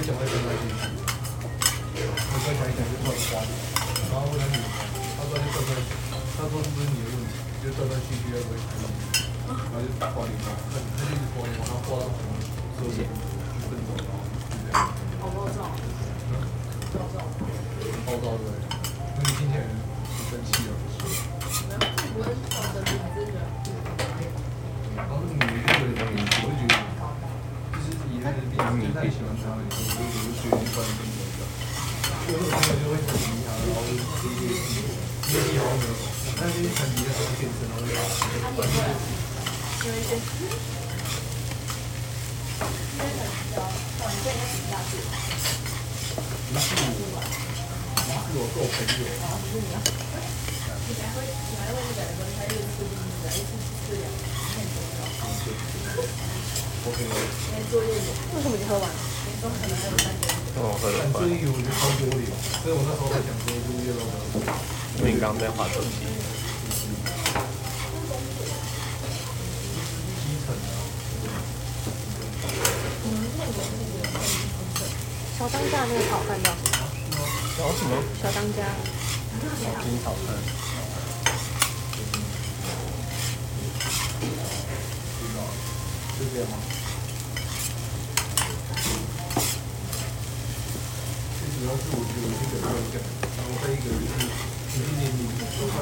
[0.00, 0.64] 我直接讲话就没关系。
[1.92, 3.52] 我再想一想就突然挂掉，
[4.08, 4.56] 然后问他你，
[5.12, 5.76] 他说就断断，
[6.40, 7.36] 他说是不是你的问题？
[7.60, 14.88] 就断断续续要不会开，然后就挂电话，那他就一直挂电话，然后挂到什么十二点十分钟，然后就这样。
[15.20, 15.68] 好暴躁，
[16.96, 17.20] 暴躁，
[18.08, 20.72] 暴躁对，那你听起来很生气哦。
[20.80, 21.84] 没有，
[22.16, 23.44] 不会放着名字的。
[24.96, 26.88] 然后那个女的就有点名字，我就觉得，
[27.76, 31.44] 就是以那个电影太喜欢他了，以后我就觉得突然跟我讲，
[32.28, 35.92] 有时候朋友就会很迷他，然后就直接因为你好像没有，
[36.36, 37.94] 但是很迷的时候变成然后就，
[38.56, 38.72] 反正
[39.80, 40.20] 就因为是，
[42.92, 43.62] 因为很比较
[43.96, 44.92] 短线一起下去。
[46.50, 46.66] 不是
[47.14, 47.16] 我，
[47.94, 53.54] 不是我做朋友，然后不是你要，你还会你还会那个人说他又是你的，又是
[53.86, 55.00] 这样，很重要。
[56.82, 58.88] 我朋友，因为作业有，为什么你喝完？
[58.90, 60.32] 年终可能还有三点。
[60.56, 62.24] 我喝的但快这，一个我觉得超丢脸，
[62.64, 64.12] 所以我那时候在想说，这个月老的，
[64.98, 66.02] 因为你刚刚在滑手机。
[70.18, 70.58] 基层啊，
[75.38, 76.80] 小当家那个炒饭叫什么？
[77.56, 77.92] 搞什么？
[78.20, 78.64] 小当家。
[79.60, 80.32] 小金炒饭。
[86.20, 86.54] 就这样吗？
[91.40, 95.80] 最主要是我觉得我这个没有讲，然后再一个就是，你今年你都快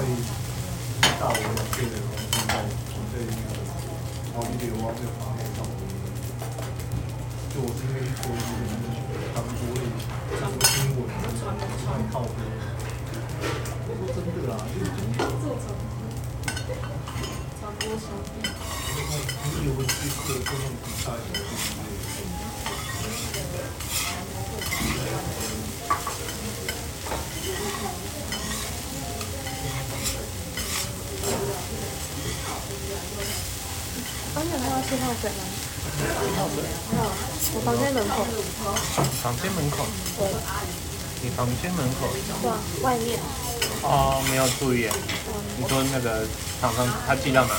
[1.19, 3.51] 大我两岁的同事在我在那个
[4.31, 5.83] 毛衣流啊，没有发现到我，
[7.51, 8.47] 就我是因为去做一些
[9.35, 9.83] 传播类，
[10.39, 11.03] 传播新闻，
[11.83, 12.39] 传靠谱。
[13.91, 14.23] 我说真的啊，就是做成传播手艺。
[14.23, 14.48] 就是有文字课，做那种比赛什么之类的。
[34.35, 35.41] 房间还要气泡水吗？
[35.99, 37.03] 没有，
[37.55, 38.13] 我房间门口。
[39.23, 39.87] 房间门口。
[40.19, 40.21] 对，
[41.23, 42.01] 你房间门口？
[42.43, 43.19] 对，外面。
[43.83, 44.89] 哦，没有注意。
[45.59, 46.27] 你说那个
[46.61, 47.55] 厂商他寄到哪？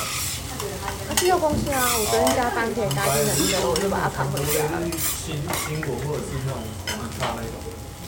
[1.07, 4.81] 他寄到公司啊，我昨天加班可以加进很久，我就把它扛回家了。
[4.99, 7.55] 新新闻或者是那种很差那种，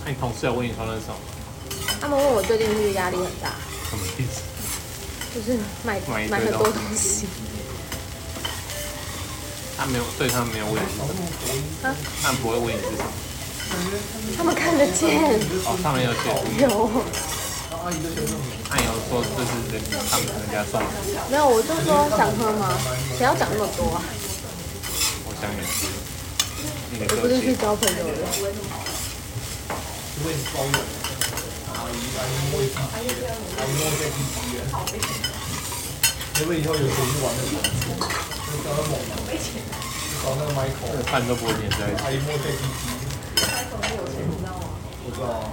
[0.05, 1.15] 那你同事有问你说那是什么？
[1.99, 3.55] 他们问我最近是不是压力很大，
[3.89, 4.41] 什么意思？
[5.33, 7.25] 就是买买很多东东西。
[9.77, 11.09] 他没有，对他们没有问你是什么，
[11.87, 13.09] 啊，他们不会问你是什么。
[14.37, 15.17] 他们看得见。
[15.65, 16.27] 哦，上面有写，
[16.61, 16.91] 有，
[17.91, 20.87] 那你要说这是人他们人家送的，
[21.29, 21.43] 没有？
[21.47, 22.71] 我就说想喝吗？
[23.17, 24.01] 谁要讲那么多啊？
[25.27, 25.91] 我想也是。
[26.91, 28.23] 你我不是去，交朋友的。
[30.15, 30.73] 除非你抱怨，
[31.75, 33.11] 阿姨阿姨摸一下，阿姨
[33.75, 34.87] 摸一下鸡鸡啊，
[36.39, 39.19] 因为以后有谁去玩那个，就找他猛嘛，
[40.23, 42.87] 找那个 Michael，这饭都不会点在一起，阿姨摸一下鸡鸡，
[43.35, 44.63] 开头很有钱，你知道吗？
[45.03, 45.43] 我知道啊，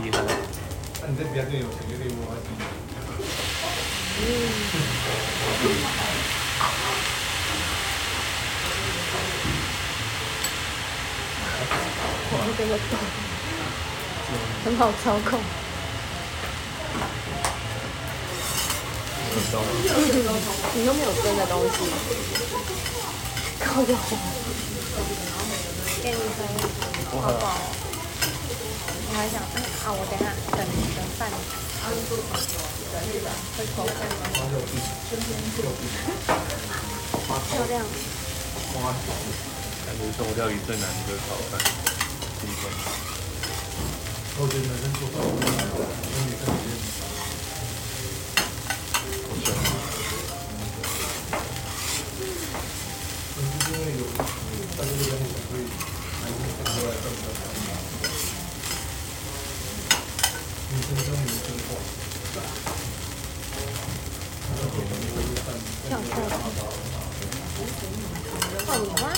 [0.00, 0.39] 厉害。
[1.10, 2.62] 你在比他更有钱就可以摸他鸡鸡。
[12.30, 12.72] 我这个，
[14.64, 15.40] 很好操控。
[20.74, 21.76] 你都没有真的东西，
[23.58, 24.16] 靠就红。
[26.04, 27.89] 给你喝，好饱哦。
[29.12, 31.26] 我还想，嗯啊，我等下等等饭，
[33.58, 34.30] 会口干吗？
[37.50, 37.82] 漂亮。
[39.84, 41.58] 感觉中国料理最难的就是炒饭，
[42.38, 42.70] 基本。
[44.38, 46.78] 我觉得男生做饭不难，跟女生比较
[49.26, 49.58] 我喜欢。
[53.34, 54.06] 可能就是因为有
[54.78, 55.18] 在这个边，
[55.50, 55.60] 所以
[56.22, 57.50] 男生反过来更比较难。
[60.70, 61.68] 女生跟女生话，
[64.46, 65.50] 然后女生
[65.90, 66.38] 跳跳的。
[68.64, 69.10] 爆米花，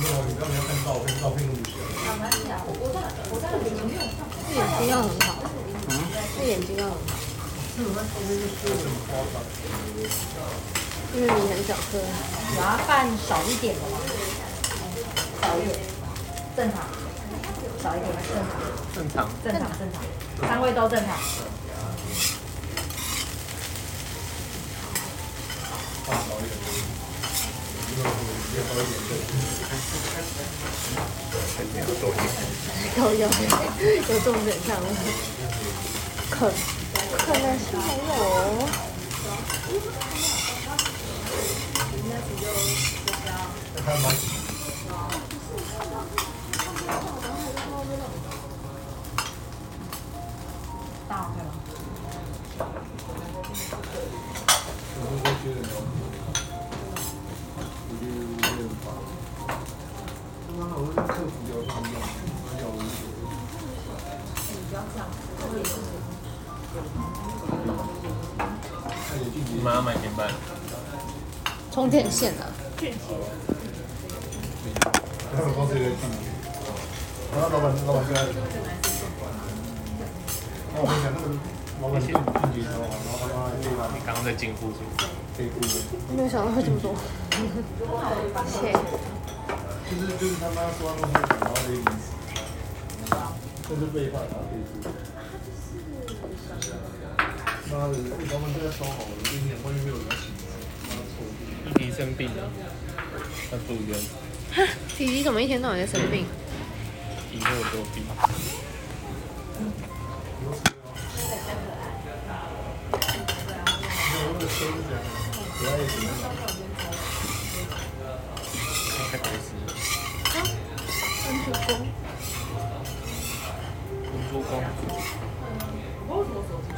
[0.00, 2.74] 没有，你刚才要看照片，照片都不
[3.62, 3.70] 行。
[4.50, 5.38] 这眼睛要很好，
[6.36, 6.98] 这眼睛要很好，
[11.14, 12.02] 因为你很小颗。
[12.02, 13.96] 我要拌少一点的嘛，
[15.40, 15.78] 少一点，
[16.56, 16.82] 正常，
[17.80, 18.58] 少一点，正常，
[18.92, 19.30] 正常。
[19.44, 19.94] 正常，正常，
[20.48, 21.16] 三位都正常。
[26.10, 26.58] 放少一点，
[27.86, 28.10] 因为我
[28.56, 29.14] 要多一点
[31.56, 32.26] 肯定要多一点。
[32.96, 33.22] 有有
[34.08, 34.84] 有重点上了，
[36.30, 36.34] 可
[37.16, 37.78] 可能是没
[38.08, 38.10] 有。
[71.80, 72.44] 充电线啊，
[75.32, 76.14] 他们公司有个经理，
[77.32, 78.20] 然后老板老板就在，
[80.76, 81.32] 那我跟你讲，那个
[81.80, 82.20] 老板进进
[82.52, 83.88] 去之后，然后他妈对吧？
[83.96, 84.68] 你刚刚在进户
[86.14, 86.92] 没有想到会这么多。
[88.60, 88.76] 切，
[89.88, 91.96] 就是就是他妈说他们会然后被离职，
[93.64, 94.84] 这是背叛，然后可以顾。
[97.72, 97.96] 妈的，
[98.28, 100.04] 老板都要收好了，我跟你讲，外面没有人
[101.80, 102.42] 弟弟生病了，
[103.50, 103.98] 要住院，
[104.98, 106.26] 弟弟怎么一天到晚在生病？
[107.32, 108.04] 以后有多病。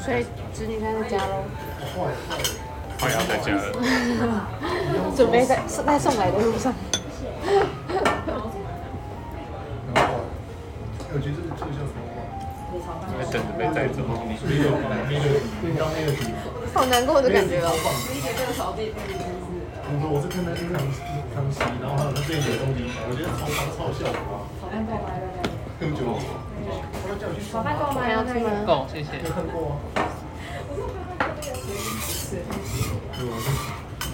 [0.05, 0.25] 所以
[0.55, 1.43] 侄女在家喽，
[3.03, 4.47] 快要在家了。
[5.19, 6.73] 准备在在送来的路上。
[9.93, 10.23] 然后，
[11.13, 14.07] 我觉得这个特效超棒，还等着被带走。
[14.47, 14.71] 没有
[15.11, 15.27] 那个
[15.75, 16.47] 刚刚那个地方。
[16.73, 17.75] 好难过的感觉哦。
[17.75, 17.79] 我
[20.01, 20.79] 说我是看那个康
[21.35, 24.47] 康熙，然后还有那边有东西，我觉得超超超效果啊。
[25.81, 26.01] 很久。
[26.07, 27.99] 我叫我去炒饭够吗？
[28.01, 28.49] 还要吃吗？
[28.65, 29.27] 够，谢谢有。
[29.35, 29.75] 看过
[33.31, 33.35] 啊。
[33.39, 33.47] 对，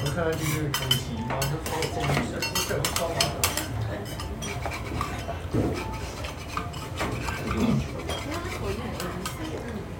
[0.04, 3.26] 我看他就是康熙，然后就超中意的，我想超麻烦。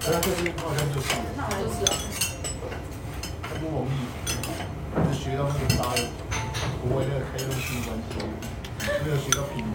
[0.01, 1.07] 他这边好像就是，
[3.43, 3.91] 他不容易，
[5.07, 5.99] 就学到那个杀人，
[6.81, 8.11] 国外那个开动机关系，
[9.05, 9.67] 没有学到平衡。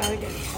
[0.00, 0.53] 还有一点。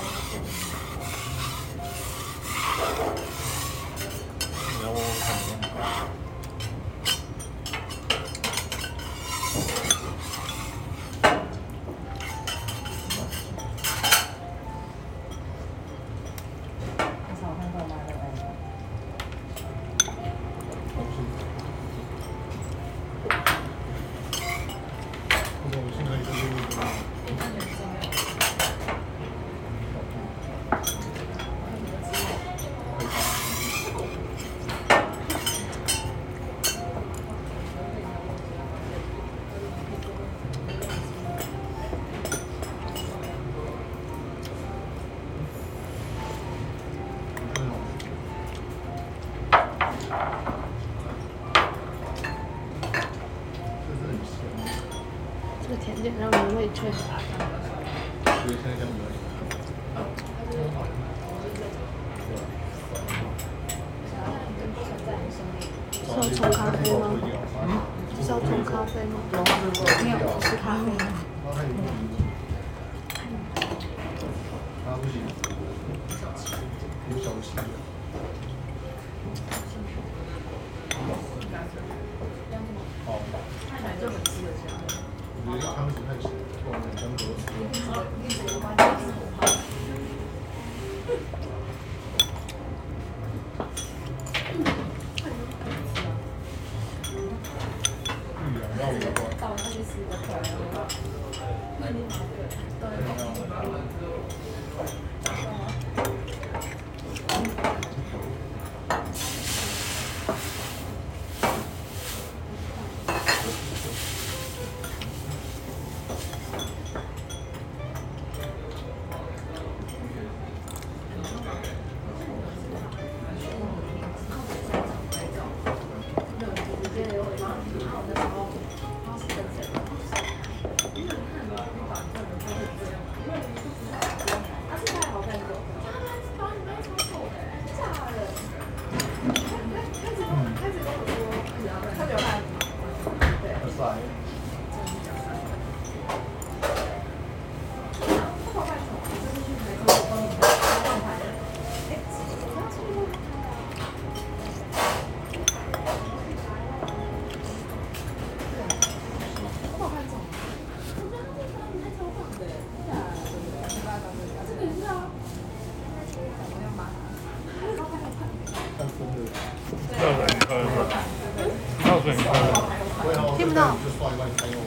[56.82, 56.92] 让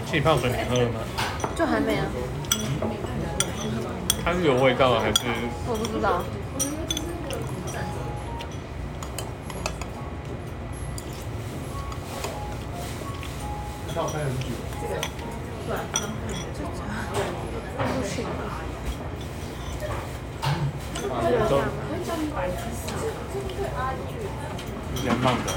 [0.09, 1.01] 气泡水你喝了吗？
[1.55, 2.07] 就还没啊，
[4.25, 5.21] 它是有味道的还是？
[5.67, 6.23] 我不知道。
[13.93, 14.45] 他开很久。
[17.77, 18.65] 不行啊。
[21.47, 21.53] 都
[25.05, 25.47] 蛮棒的。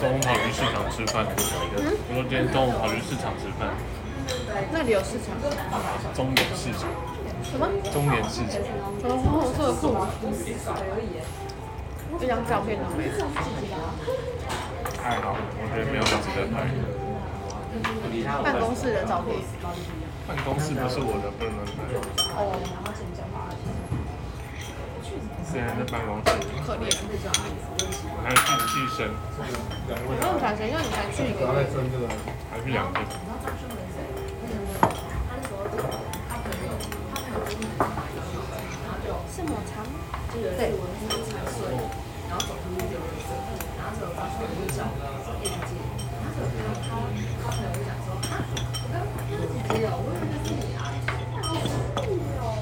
[0.00, 1.26] 中午跑去市场吃饭，
[2.08, 3.74] 我说今天中午跑去市场吃饭，
[4.72, 5.36] 那里有市场？
[6.14, 6.88] 中原市场，
[7.42, 7.58] 什
[8.28, 8.36] 么？
[8.36, 8.60] 中原市场，
[9.08, 9.82] 哦，这个酷。
[12.18, 13.10] 这张照片都没有。
[15.02, 16.56] 还好，我觉得没有很值得拍。
[18.42, 19.36] 办公室的照片。
[20.26, 21.78] 办公室不是我的，不能拍。
[22.36, 22.52] 哦。
[25.50, 26.28] 虽然在办公室，
[26.66, 26.84] 可怜。
[28.10, 29.08] 我还有去去生，
[29.88, 31.40] 我那么短时间你才去一个？
[32.50, 32.96] 还是两个。
[39.34, 39.88] 是抹茶吗？
[40.58, 40.74] 对。
[42.28, 43.30] 然后走出去就有色，
[43.78, 44.82] 然后走出去我就找
[45.38, 45.78] 业绩，
[46.18, 46.34] 然后
[46.82, 46.98] 他他
[47.38, 48.42] 他朋友就讲说啊，
[48.82, 50.90] 我刚刚那个姐姐哦，我以为是你啊，
[51.46, 51.54] 好
[52.02, 52.58] 酷哦，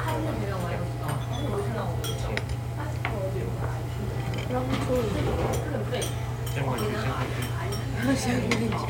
[0.00, 2.32] 他那个朋友蛮有礼貌，但是我看到我就走，
[2.72, 3.76] 他我留下来，
[4.48, 5.12] 然后说你
[5.68, 6.00] 很废，
[6.56, 8.16] 先回去，先回去。
[8.16, 8.80] 先给你讲，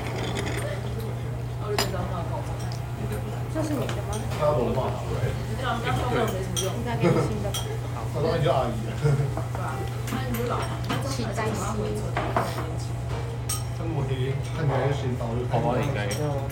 [1.66, 2.62] 我就知道他搞什么，
[3.52, 4.14] 这是你的吗？
[4.38, 4.86] 他懂吗？
[5.62, 7.54] 应该给你新的吧。
[8.12, 8.68] 他说你叫阿姨。
[11.08, 11.54] 期待西。
[13.78, 15.20] 这么黑，看起来是新刀
[16.10, 16.24] 就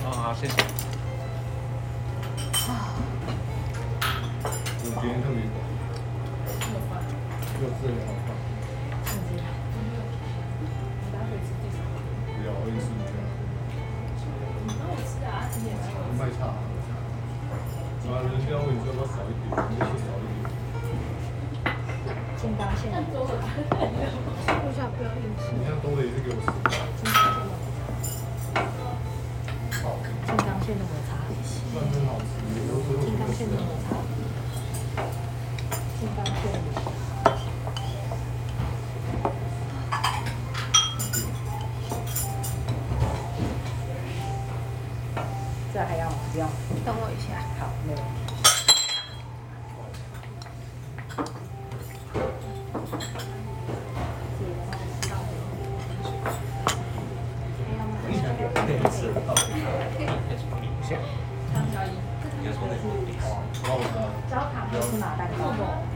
[64.29, 65.39] 焦糖黑芝麻蛋糕，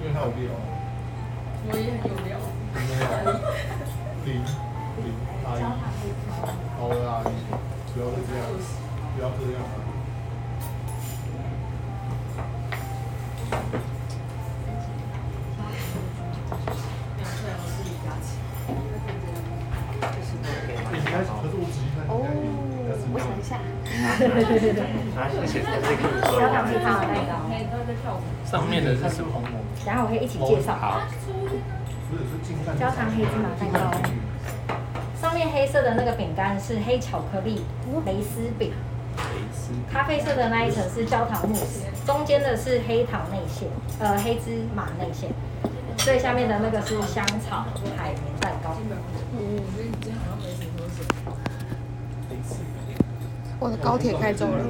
[0.02, 0.53] 因为它有料。
[1.68, 2.38] 我也很有料。
[4.26, 4.28] 零
[5.02, 5.06] 零
[5.45, 5.60] 阿姨，
[6.80, 7.32] 好的阿姨，
[7.94, 8.40] 不要再这样，
[9.16, 9.85] 不要这样。
[24.26, 24.34] 焦
[26.49, 27.31] 糖黑芝麻蛋糕。
[28.45, 29.31] 上面的是什么？
[29.85, 30.76] 然后我会一起介绍。
[30.76, 31.02] 好。
[32.80, 33.80] 焦糖黑芝麻蛋糕，
[35.19, 37.64] 上面黑色的那个饼干是黑巧克力
[38.06, 38.73] 蕾丝饼，
[39.91, 43.68] 咖啡色的那一层是焦糖慕斯，中间的是黑糖内馅，
[43.99, 45.31] 呃，黑芝麻内馅，
[45.97, 47.65] 最下面的那个是香草
[47.97, 48.77] 海绵蛋糕。
[49.38, 49.60] 嗯。
[53.66, 54.64] 我的高铁开走了。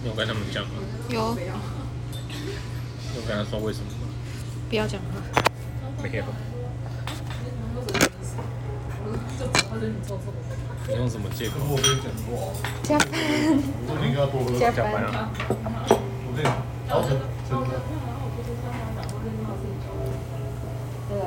[0.00, 0.70] 你有跟他们讲吗？
[1.08, 1.36] 有。
[3.16, 4.06] 有跟他说为什么吗？
[4.68, 5.06] 不要讲话。
[6.04, 6.24] 没有。
[10.86, 11.56] 你用什么借口？
[12.84, 13.08] 加班。
[14.56, 15.28] 加班啊！
[15.90, 17.02] 我跟你讲，
[17.50, 17.74] 真的。
[21.08, 21.18] 这个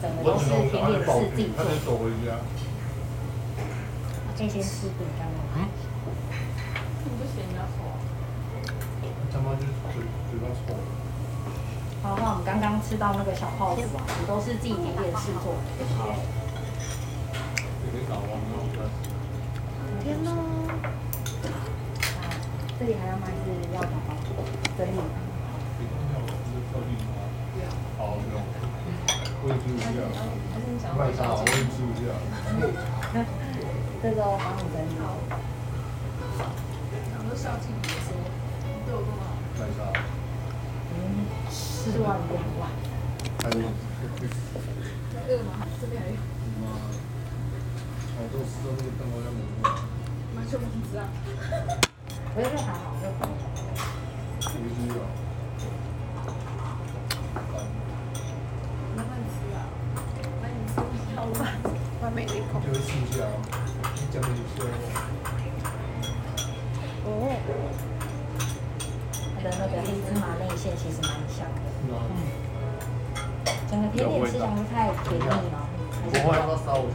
[0.00, 1.50] 整个都是甜点师自己
[1.84, 1.98] 做。
[4.36, 5.68] 可以先吃饼干吗？
[9.32, 10.74] 他妈就是嘴嘴巴臭。
[12.02, 15.84] 好，那我们刚刚吃到那个小泡芙啊，也都是自己点点师做的。
[15.96, 16.00] 好。
[20.02, 20.28] 天哪！
[22.78, 24.10] 这里还要卖是要宝宝
[24.76, 24.98] 整理。
[27.96, 28.18] 好。
[29.44, 29.86] 我也吃不下。
[30.52, 32.04] 还是你想要卖沙，我也吃不下。
[34.02, 34.90] 这个帮你整理。
[37.16, 38.10] 很多校庆也说
[38.84, 39.24] 对我这么好，
[39.60, 39.78] 卖沙。
[40.90, 40.98] 嗯，
[41.48, 42.62] 吃完不完。
[43.44, 43.62] 还有。
[45.28, 45.50] 饿吗？
[45.80, 46.16] 这边还有。
[46.60, 46.62] 妈，
[48.16, 49.64] 好多吃的那个蛋糕要没了。
[50.34, 51.06] 蛮凶蛮子啊。
[52.34, 52.98] 我觉得还好。
[74.72, 75.66] 太甜腻吗？
[76.04, 76.86] 不会，它烧我。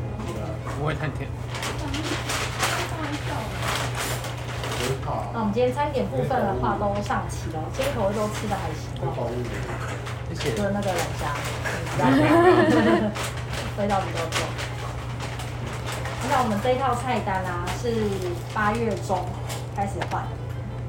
[0.80, 1.28] 不会太甜。
[5.34, 8.84] 那我们今天餐点部分的话都上齐了，今天口味都吃的还行。
[10.30, 10.56] 谢谢。
[10.56, 11.34] 就是那个龙虾，
[13.80, 14.46] 味道比较重。
[16.30, 17.94] 那我们这一套菜单啊，是
[18.54, 19.26] 八月中
[19.76, 20.30] 开始换的。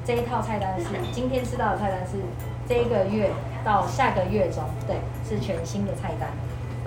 [0.05, 2.18] 这一套菜单是今天吃到的菜单是
[2.68, 3.30] 这一个月
[3.64, 4.97] 到下个月中，对，
[5.28, 6.28] 是全新的菜单。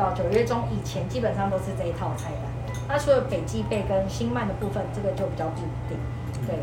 [0.02, 2.73] 到九月中以前，基本上都是这一套菜单。
[2.88, 5.95] 那除了北极贝跟新鳗的部分，这个就比较不一定。
[6.48, 6.57] 对，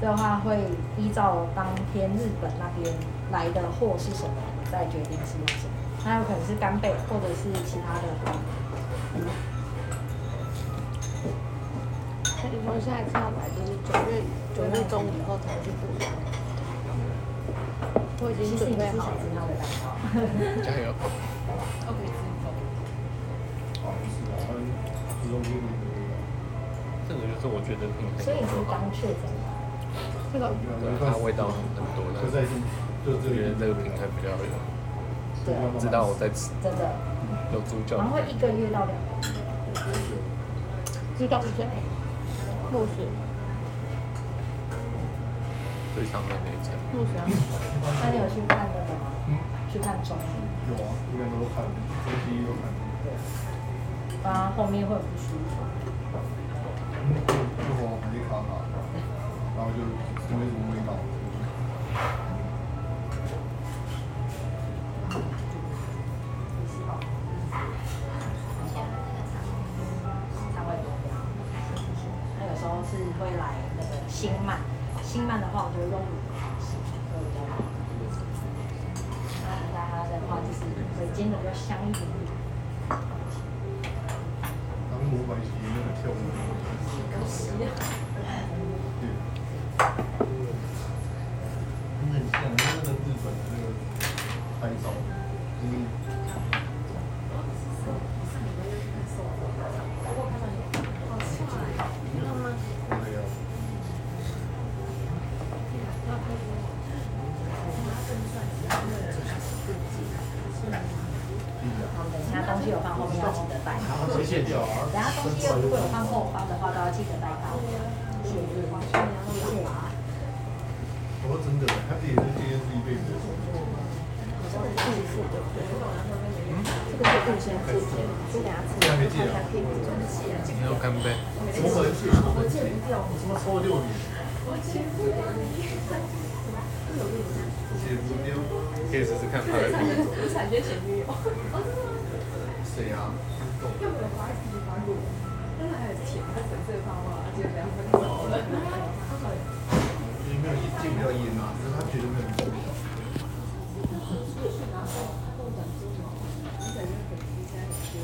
[0.00, 0.58] 这个话会
[0.98, 2.92] 依照当天日本那边
[3.30, 4.34] 来的货是什么，
[4.72, 5.72] 再决定是什么。
[6.04, 8.02] 那有可能是干贝，或者是其他的。
[12.64, 14.22] 我下一次要买就是九月
[14.56, 15.86] 九月中以后才去补。
[18.24, 19.14] 我已经准备好了。
[20.64, 20.92] 加油。
[27.08, 29.48] 这个就是我觉得品很所以你是刚确诊吗？
[30.32, 30.48] 这个
[30.96, 32.48] 它味道很多，但是
[33.04, 34.56] 就觉得这个品还比较有，
[35.44, 36.88] 对，知道我在吃，真的
[37.52, 37.98] 有助教。
[38.00, 39.28] 然后一个月到两个
[39.92, 40.16] 月，
[41.18, 41.68] 知道是谁？
[42.72, 43.04] 牧师。
[45.92, 46.72] 最上面那一层。
[46.96, 47.28] 牧师啊。
[48.00, 49.12] 那你有去看那个吗？
[49.70, 50.72] 去看中医。
[50.72, 52.72] 有啊，应该都看，中医都看。
[53.04, 53.12] 对。
[54.24, 55.56] 啊，后面会不舒服。
[57.58, 58.50] 就我还是卡卡，
[59.56, 59.78] 然后就
[60.36, 60.94] 没什么味道。
[72.38, 73.42] 那有时候是会来
[73.76, 74.54] 那个新鳗，
[75.02, 76.78] 新鳗的话，我觉得用卤的方式
[77.10, 77.52] 会比较好。
[79.42, 80.62] 那其他的话就是
[80.96, 82.06] 会煎的比较香一点